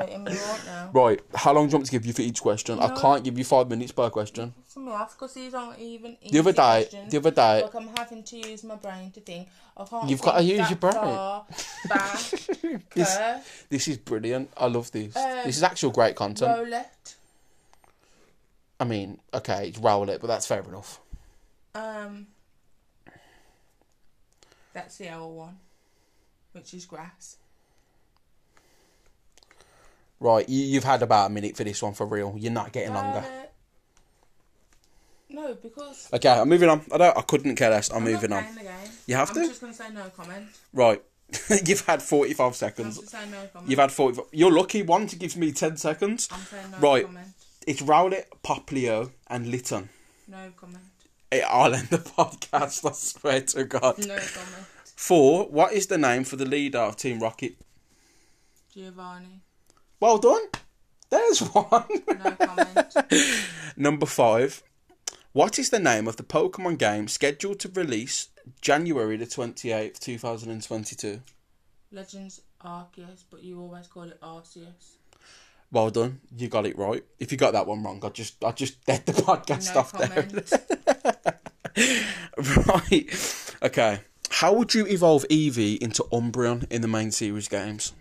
[0.08, 0.90] You're actually frustrating me right now.
[0.94, 2.80] Right, how long do you want to give you for each question?
[2.80, 4.54] I can't give you five minutes per question.
[4.70, 7.12] Pissing me because these aren't even The other day, questions.
[7.12, 9.48] the other day, Like I'm having to use my brain to think.
[9.76, 10.10] I can't.
[10.10, 10.94] You've gotta use your brain.
[10.94, 11.46] Far
[11.90, 12.20] back,
[12.94, 13.18] This-
[13.70, 14.52] this is brilliant.
[14.58, 15.16] I love this.
[15.16, 16.58] Um, this is actual great content.
[16.60, 17.16] Roulette.
[18.80, 21.00] I mean, okay, it's Rowlet, but that's fair enough.
[21.74, 22.28] Um,
[24.74, 25.58] that's the L one,
[26.52, 27.38] which is grass.
[30.20, 32.34] Right, you, you've had about a minute for this one for real.
[32.38, 33.22] You're not getting longer.
[33.22, 33.52] Violet.
[35.30, 36.82] No, because Okay, I'm moving on.
[36.92, 37.18] I don't.
[37.18, 37.92] I couldn't care less.
[37.92, 38.46] I'm, I'm moving on.
[39.06, 39.48] You have I'm to.
[39.48, 40.46] just gonna say no comment.
[40.74, 41.02] Right,
[41.66, 42.98] you've had 45 I'm seconds.
[42.98, 43.70] just saying no comment.
[43.70, 44.26] You've had 45.
[44.32, 44.82] You're lucky.
[44.84, 46.30] One to give me 10 seconds.
[46.32, 47.06] I'm saying no Right.
[47.06, 47.28] comment.
[47.68, 49.90] It's Rowlet, Popplio, and Litten.
[50.30, 50.84] No comment.
[51.32, 52.90] Eh, I'll end the podcast.
[52.90, 53.98] I swear to God.
[54.00, 54.66] No comment.
[54.96, 55.48] Four.
[55.50, 57.56] What is the name for the leader of Team Rocket?
[58.74, 59.42] Giovanni.
[60.00, 60.42] Well done.
[61.10, 61.86] There's one.
[62.08, 62.96] No comment.
[63.78, 64.64] Number five.
[65.34, 68.30] What is the name of the Pokemon game scheduled to release
[68.62, 71.22] January the 28th, 2022?
[71.92, 74.96] Legends Arceus, but you always call it Arceus.
[75.72, 76.22] Well done.
[76.36, 77.04] You got it right.
[77.20, 79.94] If you got that one wrong, I just I just dead the podcast No off
[79.94, 80.48] comment.
[81.76, 82.56] there.
[82.66, 83.54] right.
[83.64, 84.00] Okay.
[84.30, 87.94] How would you evolve Eevee into Umbreon in the main series games?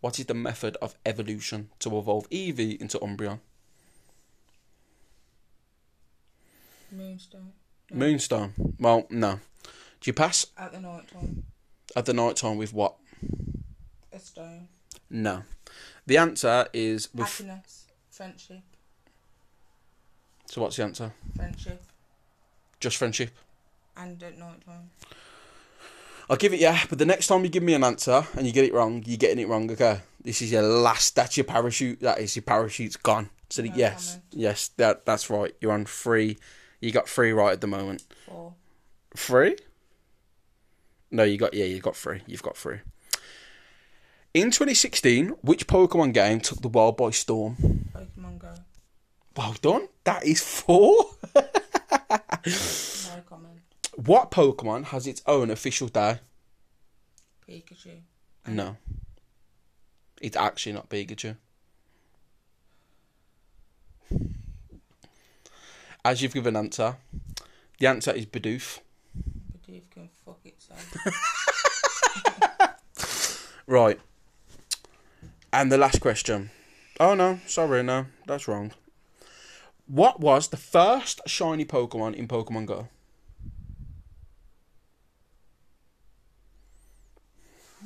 [0.00, 3.40] What is the method of evolution to evolve Eevee into Umbreon?
[6.92, 7.52] Moonstone.
[7.92, 8.54] Moonstone.
[8.78, 9.40] Well, no.
[10.00, 11.44] Do you pass At the night time.
[11.94, 12.94] at the night time with what?
[14.12, 14.68] A stone.
[15.10, 15.42] No.
[16.06, 17.26] The answer is with.
[17.28, 17.84] Happiness.
[18.10, 18.62] Friendship.
[20.46, 21.12] So what's the answer?
[21.34, 21.82] Friendship.
[22.80, 23.30] Just friendship.
[23.96, 24.90] And at night time.
[26.28, 28.52] I'll give it yeah, but the next time you give me an answer and you
[28.52, 29.70] get it wrong, you're getting it wrong.
[29.70, 31.14] Okay, this is your last.
[31.14, 32.00] That's your parachute.
[32.00, 33.30] That is your parachute's gone.
[33.48, 34.24] So No yes, comment.
[34.32, 35.54] yes, that that's right.
[35.60, 36.36] You're on three.
[36.80, 38.02] You got three right at the moment.
[38.26, 38.54] Four.
[39.16, 39.56] Three?
[41.12, 42.22] No, you got yeah, you got three.
[42.26, 42.80] You've got three.
[44.34, 47.56] In 2016, which Pokemon game took the world by storm?
[47.94, 48.52] Pokemon Go.
[49.36, 49.88] Well done.
[50.04, 51.06] That is four.
[52.46, 53.60] No comment.
[53.96, 56.20] What Pokemon has its own official day?
[57.48, 58.00] Pikachu.
[58.46, 58.76] No.
[60.20, 61.36] It's actually not Pikachu.
[66.04, 66.96] As you've given answer,
[67.78, 68.78] the answer is Bidoof.
[69.66, 70.96] Bidoof can fuck itself.
[73.66, 73.98] Right.
[75.52, 76.50] And the last question.
[77.00, 78.72] Oh no, sorry, no, that's wrong.
[79.88, 82.88] What was the first shiny Pokemon in Pokemon Go?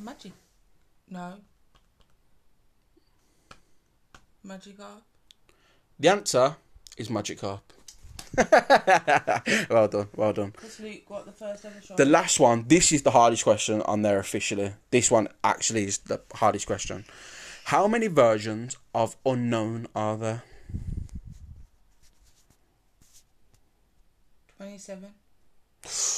[0.01, 0.33] Magic.
[1.11, 1.35] No.
[4.47, 5.03] Magikarp.
[5.99, 6.57] The answer
[6.97, 7.61] is Magikarp.
[9.69, 10.51] well done, well done.
[10.53, 11.97] Because Luke got the first ever shot.
[11.99, 14.73] The last one, this is the hardest question on there officially.
[14.91, 17.05] This one actually is the hardest question.
[17.65, 20.43] How many versions of Unown are there?
[24.57, 25.11] 27.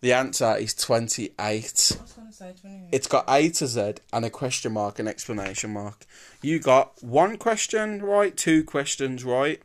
[0.00, 1.36] The answer is 28.
[1.38, 2.88] I was going to say 28.
[2.92, 6.06] It's got A to Z and a question mark and explanation mark.
[6.40, 9.60] You got one question right, two questions right,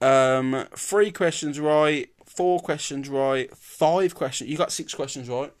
[0.00, 4.50] um, three questions right, four questions right, five questions.
[4.50, 5.52] You got six questions right.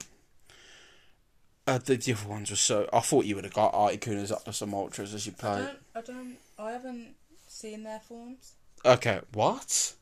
[1.66, 2.88] Uh, the, the other ones were so.
[2.92, 5.64] I thought you would have got Articunas up to some ultras as you I played.
[5.64, 7.14] don't, I don't, I haven't
[7.46, 8.54] seen their forms.
[8.84, 9.94] Okay, what?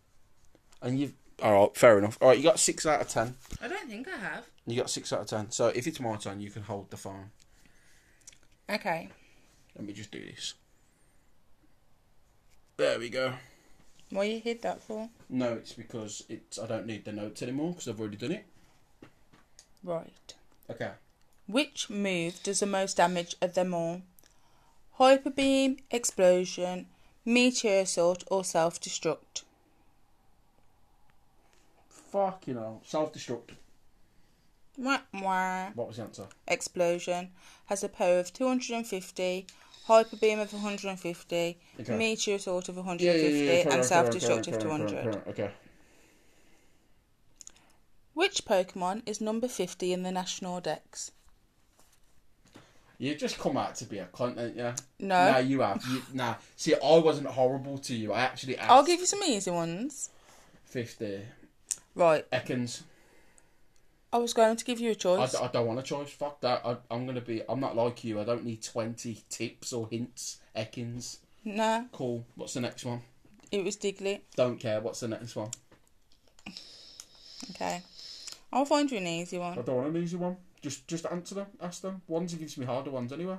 [0.80, 1.12] And you've.
[1.40, 2.20] Alright, fair enough.
[2.20, 3.36] Alright, you got six out of ten.
[3.62, 4.46] I don't think I have.
[4.66, 5.50] You got six out of ten.
[5.50, 7.30] So if it's my turn, you can hold the phone.
[8.68, 9.08] Okay.
[9.76, 10.54] Let me just do this.
[12.76, 13.34] There we go.
[14.10, 15.10] What you hid that for?
[15.28, 18.46] No, it's because it's I don't need the notes anymore because I've already done it.
[19.84, 20.34] Right.
[20.70, 20.90] Okay.
[21.46, 24.02] Which move does the most damage of them all?
[24.92, 26.86] Hyper beam, explosion,
[27.24, 29.42] meteor assault, or self destruct?
[32.10, 32.80] Fuck you know.
[32.84, 33.50] Self destruct.
[34.76, 36.26] What was the answer?
[36.46, 37.30] Explosion
[37.66, 39.46] has a power of 250,
[39.86, 41.96] hyper beam of 150, Okay.
[41.96, 45.22] meteor assault of 150, and self destruct of 200.
[45.28, 45.50] Okay.
[48.14, 51.12] Which Pokemon is number 50 in the National Dex?
[52.98, 54.74] You just come out to be a cunt, you?
[54.98, 55.30] No.
[55.32, 55.84] Nah, you have.
[55.88, 56.34] You, nah.
[56.56, 58.12] See, I wasn't horrible to you.
[58.12, 58.70] I actually asked.
[58.72, 60.10] I'll give you some easy ones.
[60.64, 61.20] 50.
[61.98, 62.30] Right.
[62.30, 62.82] Ekans.
[64.12, 65.34] I was going to give you a choice.
[65.34, 66.10] I don't want a choice.
[66.10, 66.62] Fuck that.
[66.64, 67.42] I, I'm going to be.
[67.48, 68.20] I'm not like you.
[68.20, 70.38] I don't need 20 tips or hints.
[70.56, 71.18] Ekans.
[71.44, 72.24] no, Cool.
[72.36, 73.02] What's the next one?
[73.50, 74.20] it was Diglett.
[74.36, 74.80] Don't care.
[74.80, 75.50] What's the next one?
[77.50, 77.82] Okay.
[78.52, 79.58] I'll find you an easy one.
[79.58, 80.36] I don't want an easy one.
[80.62, 81.46] Just just answer them.
[81.60, 82.02] Ask them.
[82.06, 83.36] Ones he gives me harder ones anyway.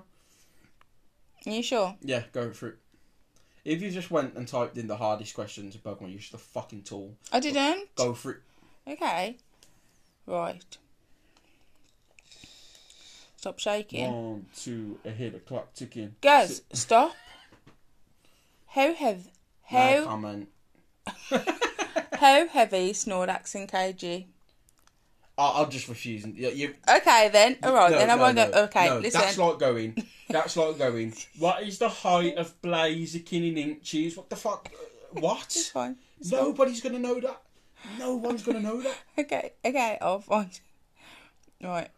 [1.45, 1.95] Are you sure?
[2.01, 2.77] Yeah, go for it.
[3.65, 6.37] If you just went and typed in the hardest questions of Pokemon, you're just a
[6.37, 7.15] fucking tool.
[7.31, 7.93] I didn't.
[7.95, 8.37] Go for it.
[8.89, 9.37] Okay.
[10.25, 10.77] Right.
[13.37, 14.11] Stop shaking.
[14.11, 16.15] One, two, hear the clock ticking.
[16.21, 17.15] Guys, stop.
[18.67, 19.31] How heavy?
[19.71, 20.49] No How comment.
[22.13, 24.25] how heavy Snorlax and KG?
[25.37, 26.25] I- I'll just refuse.
[26.25, 27.57] You, you, Okay then.
[27.63, 28.09] All right no, then.
[28.09, 28.63] I no, won't no, go.
[28.65, 29.21] Okay, no, listen.
[29.21, 30.03] That's like going.
[30.29, 31.13] That's like going.
[31.37, 34.17] What is the height of Blaziken in inches?
[34.17, 34.69] What the fuck?
[35.11, 35.45] What?
[35.45, 35.95] It's fine.
[36.29, 37.41] Nobody's gonna know that.
[37.97, 38.97] No one's gonna know that.
[39.17, 40.59] Okay, okay, I'll find.
[41.61, 41.89] Right.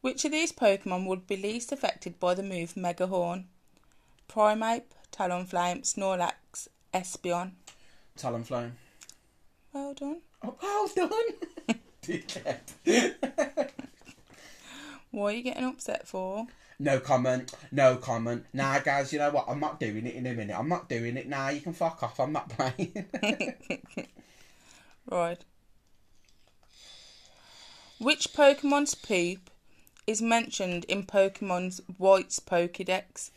[0.00, 3.46] Which of these Pokemon would be least affected by the move Mega Horn?
[4.28, 7.52] Primeape, Talonflame, Snorlax, Espeon.
[8.16, 8.72] Talonflame.
[9.72, 10.20] Well done.
[10.42, 11.34] Oh, well done.
[15.10, 16.46] What are you getting upset for?
[16.78, 17.52] No comment.
[17.72, 18.44] No comment.
[18.52, 19.12] Nah, guys.
[19.12, 19.46] You know what?
[19.48, 20.56] I'm not doing it in a minute.
[20.56, 21.28] I'm not doing it.
[21.28, 22.20] Nah, you can fuck off.
[22.20, 23.06] I'm not playing.
[25.10, 25.42] Right.
[27.98, 29.50] Which Pokemon's poop
[30.06, 33.30] is mentioned in Pokemon's White's Pokedex?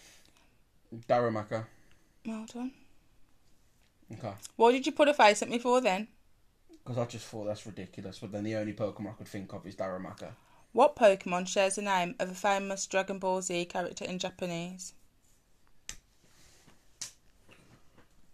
[1.08, 1.66] Darumaka.
[2.26, 2.72] Well done.
[4.14, 4.34] Okay.
[4.58, 6.08] Why did you put a face at me for then?
[6.84, 8.20] Because I just thought that's ridiculous.
[8.20, 10.32] But then the only Pokemon I could think of is Darumaka.
[10.74, 14.94] What Pokemon shares the name of a famous Dragon Ball Z character in Japanese?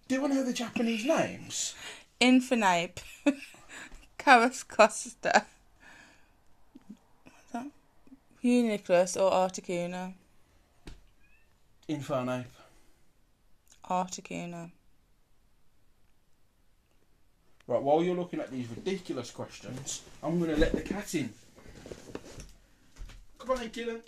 [0.08, 1.76] Do I know the Japanese names?
[2.20, 3.00] Infernape,
[4.18, 5.16] Costa, what's
[7.52, 7.68] that?
[8.42, 10.14] Uniclus or Articuno?
[11.88, 12.46] Infernape.
[13.90, 14.72] Articuno.
[17.68, 21.30] Right, while you're looking at these ridiculous questions, I'm going to let the cat in.
[23.38, 24.02] Come on Keelan.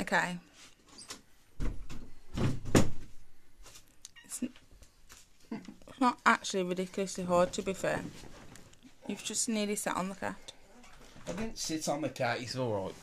[0.00, 0.38] Okay.
[4.24, 4.52] It's n-
[5.50, 8.02] it's not actually ridiculously hard, to be fair.
[9.06, 10.52] You've just nearly sat on the cat.
[11.28, 12.94] I didn't sit on the cat, it's alright.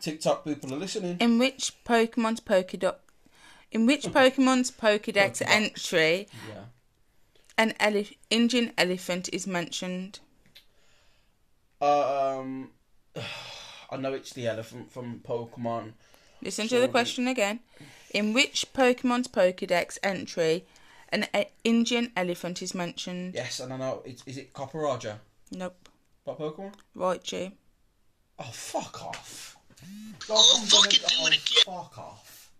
[0.00, 1.16] TikTok people are listening.
[1.20, 2.96] In which Pokemon's Pokedex,
[3.72, 5.42] in which Pokemon's Pokedex Pokedex.
[5.46, 6.64] entry, Yeah.
[7.58, 7.74] an
[8.30, 10.20] Indian elephant is mentioned?
[11.80, 12.70] Um,
[13.90, 15.92] I know it's the elephant from Pokemon.
[16.42, 17.60] Listen to the question again.
[18.16, 20.64] In which Pokemon's Pokedex entry,
[21.10, 23.34] an e- Indian elephant is mentioned?
[23.34, 24.00] Yes, and I know.
[24.06, 25.18] It's, is it Copperajah?
[25.52, 25.90] Nope.
[26.24, 26.72] What Pokemon?
[26.96, 27.52] Raichu.
[28.38, 29.58] Oh, fuck off.
[30.30, 31.38] Oh, fucking do it oh, again.
[31.66, 32.50] Fuck off.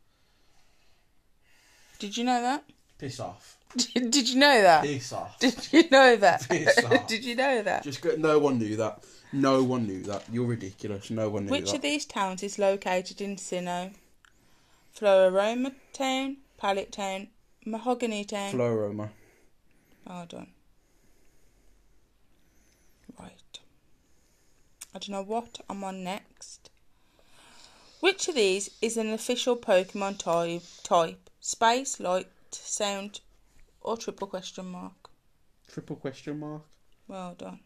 [2.01, 2.65] Did you know that?
[2.99, 3.57] Piss off.
[3.77, 4.85] Did you know that?
[4.85, 5.39] Piss off.
[5.41, 6.47] Did you know that?
[6.51, 7.07] Piss off.
[7.07, 7.83] Did you know that?
[7.83, 9.05] Just go, no one knew that.
[9.33, 10.25] No one knew that.
[10.31, 11.09] You're ridiculous.
[11.09, 11.77] No one knew Which that.
[11.77, 13.95] of these towns is located in Sinnoh?
[14.97, 17.29] Floaroma Town, Pallet Town,
[17.67, 18.53] Mahogany Town.
[18.53, 19.11] Floaroma.
[20.07, 20.53] Well done.
[23.19, 23.59] Right.
[24.95, 26.71] I don't know what I'm on next.
[28.01, 30.63] Which of these is an official Pokemon type?
[30.83, 33.21] Type space, light, sound,
[33.83, 35.11] or triple question mark?
[35.69, 36.63] Triple question mark.
[37.07, 37.61] Well done.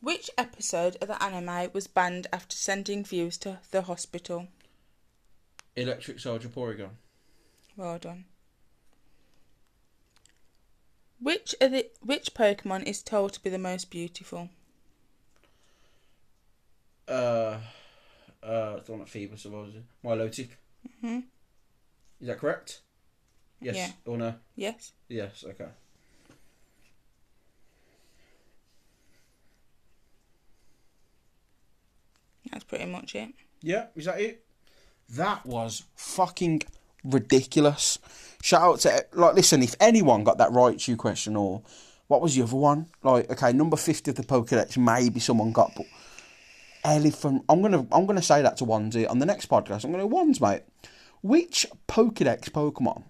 [0.00, 4.48] Which episode of the anime was banned after sending viewers to the hospital?
[5.76, 6.90] Electric Soldier Porygon.
[7.76, 8.24] Well done.
[11.20, 14.48] Which of the which Pokemon is told to be the most beautiful?
[17.06, 17.58] Uh,
[18.42, 19.84] uh, it's on at Feebas or what was it?
[20.02, 20.50] Milotic.
[21.02, 21.24] Mhm.
[22.20, 22.80] Is that correct?
[23.60, 23.92] Yes Yeah.
[24.06, 24.34] or no?
[24.56, 24.92] Yes.
[25.08, 25.44] Yes.
[25.46, 25.68] Okay.
[32.52, 33.30] That's pretty much it.
[33.62, 34.44] Yeah, is that it?
[35.10, 36.62] That was fucking
[37.04, 37.98] ridiculous.
[38.42, 41.62] Shout out to like, listen, if anyone got that right to question or
[42.06, 42.86] what was the other one?
[43.02, 45.86] Like, okay, number fifty of the Pokedex, maybe someone got, but
[46.84, 47.44] elephant.
[47.48, 49.84] I'm gonna, I'm gonna say that to Wandsy on the next podcast.
[49.84, 50.62] I'm gonna Wands, mate.
[51.22, 53.04] Which Pokedex Pokemon?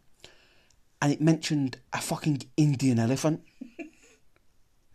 [1.00, 3.42] And it mentioned a fucking Indian elephant.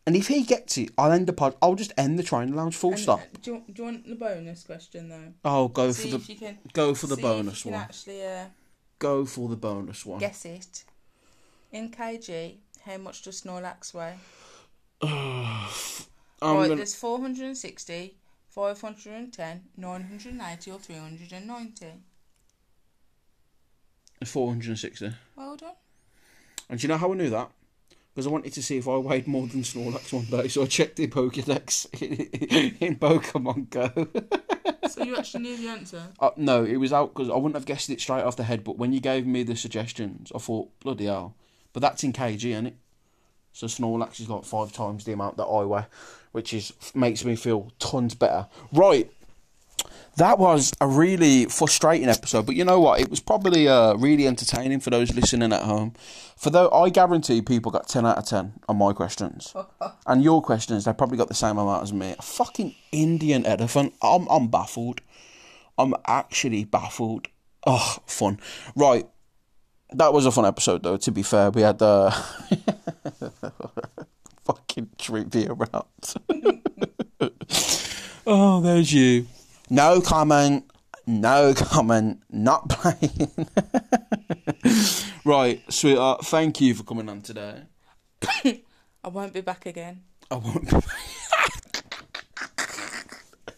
[0.07, 1.55] And if he gets it, I'll end the pod.
[1.61, 2.75] I'll just end the train lounge.
[2.75, 3.19] Full And, stop.
[3.21, 5.33] uh, Do you, do you want the bonus question though?
[5.43, 7.71] Oh, go See for if the you can go for the see bonus if you
[7.71, 7.81] one.
[7.81, 8.45] actually uh,
[8.99, 10.19] Go for the bonus one.
[10.19, 10.83] guess it.
[11.71, 14.13] In kg, how much does Snorlax weigh?
[15.01, 18.15] I'm right, gonna, there's 460,
[18.49, 21.85] 510, 980 or 390.
[24.23, 25.11] 460.
[25.35, 25.73] Well done.
[26.69, 27.49] And do you know how I knew that?
[28.15, 30.67] Because I wanted to see if I weighed more than Snorlax one day, so I
[30.67, 31.85] checked the Pokedex
[32.81, 34.07] in Pokemon Go.
[34.87, 36.03] So you actually knew the answer?
[36.19, 38.63] Uh, no, it was out because I wouldn't have guessed it straight off the head.
[38.63, 41.35] But when you gave me the suggestions, I thought, bloody hell.
[41.73, 42.77] But that's in kg, isn't it?
[43.51, 45.85] So Snorlax is like five times the amount that I weigh,
[46.33, 48.47] which is makes me feel tons better.
[48.71, 49.11] Right,
[50.17, 53.01] that was a really frustrating episode, but you know what?
[53.01, 55.93] It was probably uh, really entertaining for those listening at home.
[56.37, 59.53] For though I guarantee people got ten out of ten on my questions,
[60.07, 62.15] and your questions they probably got the same amount as me.
[62.17, 63.93] A fucking Indian elephant.
[64.01, 65.01] I'm I'm baffled.
[65.77, 67.27] I'm actually baffled.
[67.67, 68.39] Oh, fun.
[68.75, 69.07] Right.
[69.91, 71.51] That was a fun episode, though, to be fair.
[71.51, 72.11] We had uh,
[74.45, 76.15] fucking trivia round.
[78.27, 79.27] oh, there's you.
[79.69, 80.69] No comment.
[81.07, 82.21] No comment.
[82.29, 83.31] Not playing.
[85.25, 86.25] right, sweetheart.
[86.25, 87.63] Thank you for coming on today.
[88.43, 90.03] I won't be back again.
[90.29, 90.77] I won't be.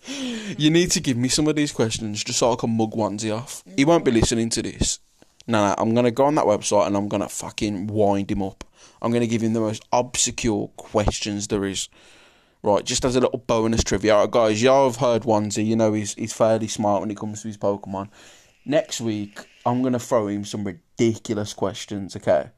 [0.58, 3.36] you need to give me some of these questions just so I can mug onesie
[3.36, 3.64] off.
[3.76, 4.99] He won't be listening to this.
[5.45, 8.66] No, no, I'm gonna go on that website and I'm gonna fucking wind him up.
[9.01, 11.88] I'm gonna give him the most obscure questions there is.
[12.64, 14.62] Right, just as a little bonus trivia, Alright, guys.
[14.62, 15.66] Y'all have heard onesie.
[15.66, 18.10] You know he's he's fairly smart when it comes to his Pokemon.
[18.66, 22.16] Next week, I'm gonna throw him some ridiculous questions.
[22.16, 22.49] Okay,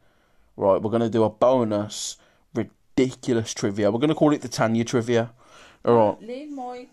[0.58, 0.82] right.
[0.82, 2.18] We're gonna do a bonus
[2.56, 3.92] ridiculous trivia.
[3.92, 5.32] We're gonna call it the Tanya trivia.
[5.86, 6.22] All right.
[6.28, 6.88] Leave my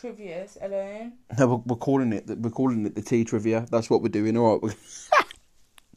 [0.00, 1.12] trivias alone.
[1.38, 2.26] No, we're, we're calling it.
[2.26, 3.66] the- We're calling it the tea trivia.
[3.70, 4.36] That's what we're doing.
[4.36, 4.76] All right.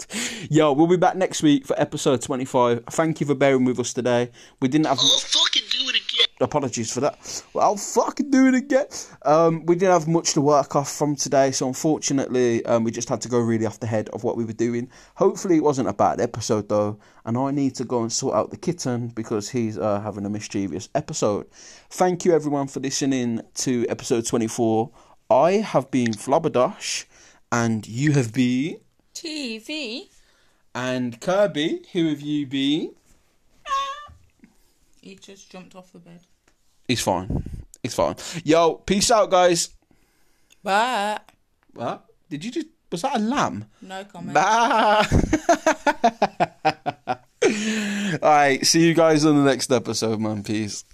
[0.49, 2.83] Yo, we'll be back next week for episode twenty-five.
[2.89, 4.31] Thank you for bearing with us today.
[4.59, 4.99] We didn't have.
[4.99, 6.25] I'll fucking do it again.
[6.41, 7.43] Apologies for that.
[7.53, 8.87] Well, I'll fucking do it again.
[9.23, 13.07] Um, we didn't have much to work off from today, so unfortunately, um, we just
[13.07, 14.89] had to go really off the head of what we were doing.
[15.15, 18.49] Hopefully, it wasn't a bad episode though, and I need to go and sort out
[18.49, 21.45] the kitten because he's uh, having a mischievous episode.
[21.91, 24.89] Thank you everyone for listening to episode twenty-four.
[25.29, 27.05] I have been Flobberdosh,
[27.51, 28.79] and you have been.
[29.23, 30.09] TV.
[30.75, 32.93] And Kirby, who have you been?
[35.01, 36.21] He just jumped off the bed.
[36.87, 37.43] He's fine.
[37.81, 38.15] He's fine.
[38.43, 39.69] Yo, peace out, guys.
[40.63, 41.19] Bye.
[41.73, 42.05] What?
[42.29, 42.67] Did you just.
[42.91, 43.65] Was that a lamb?
[43.81, 44.33] No comment.
[44.33, 45.05] Bah!
[48.23, 50.43] Alright, see you guys on the next episode, man.
[50.43, 50.85] Peace.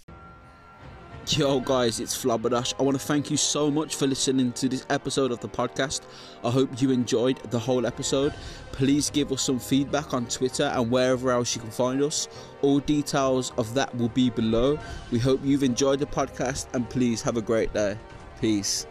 [1.38, 2.74] Yo, guys, it's Flabberdash.
[2.80, 6.02] I want to thank you so much for listening to this episode of the podcast.
[6.44, 8.34] I hope you enjoyed the whole episode.
[8.72, 12.28] Please give us some feedback on Twitter and wherever else you can find us.
[12.64, 14.80] All details of that will be below.
[15.12, 17.96] We hope you've enjoyed the podcast and please have a great day.
[18.42, 18.88] Peace.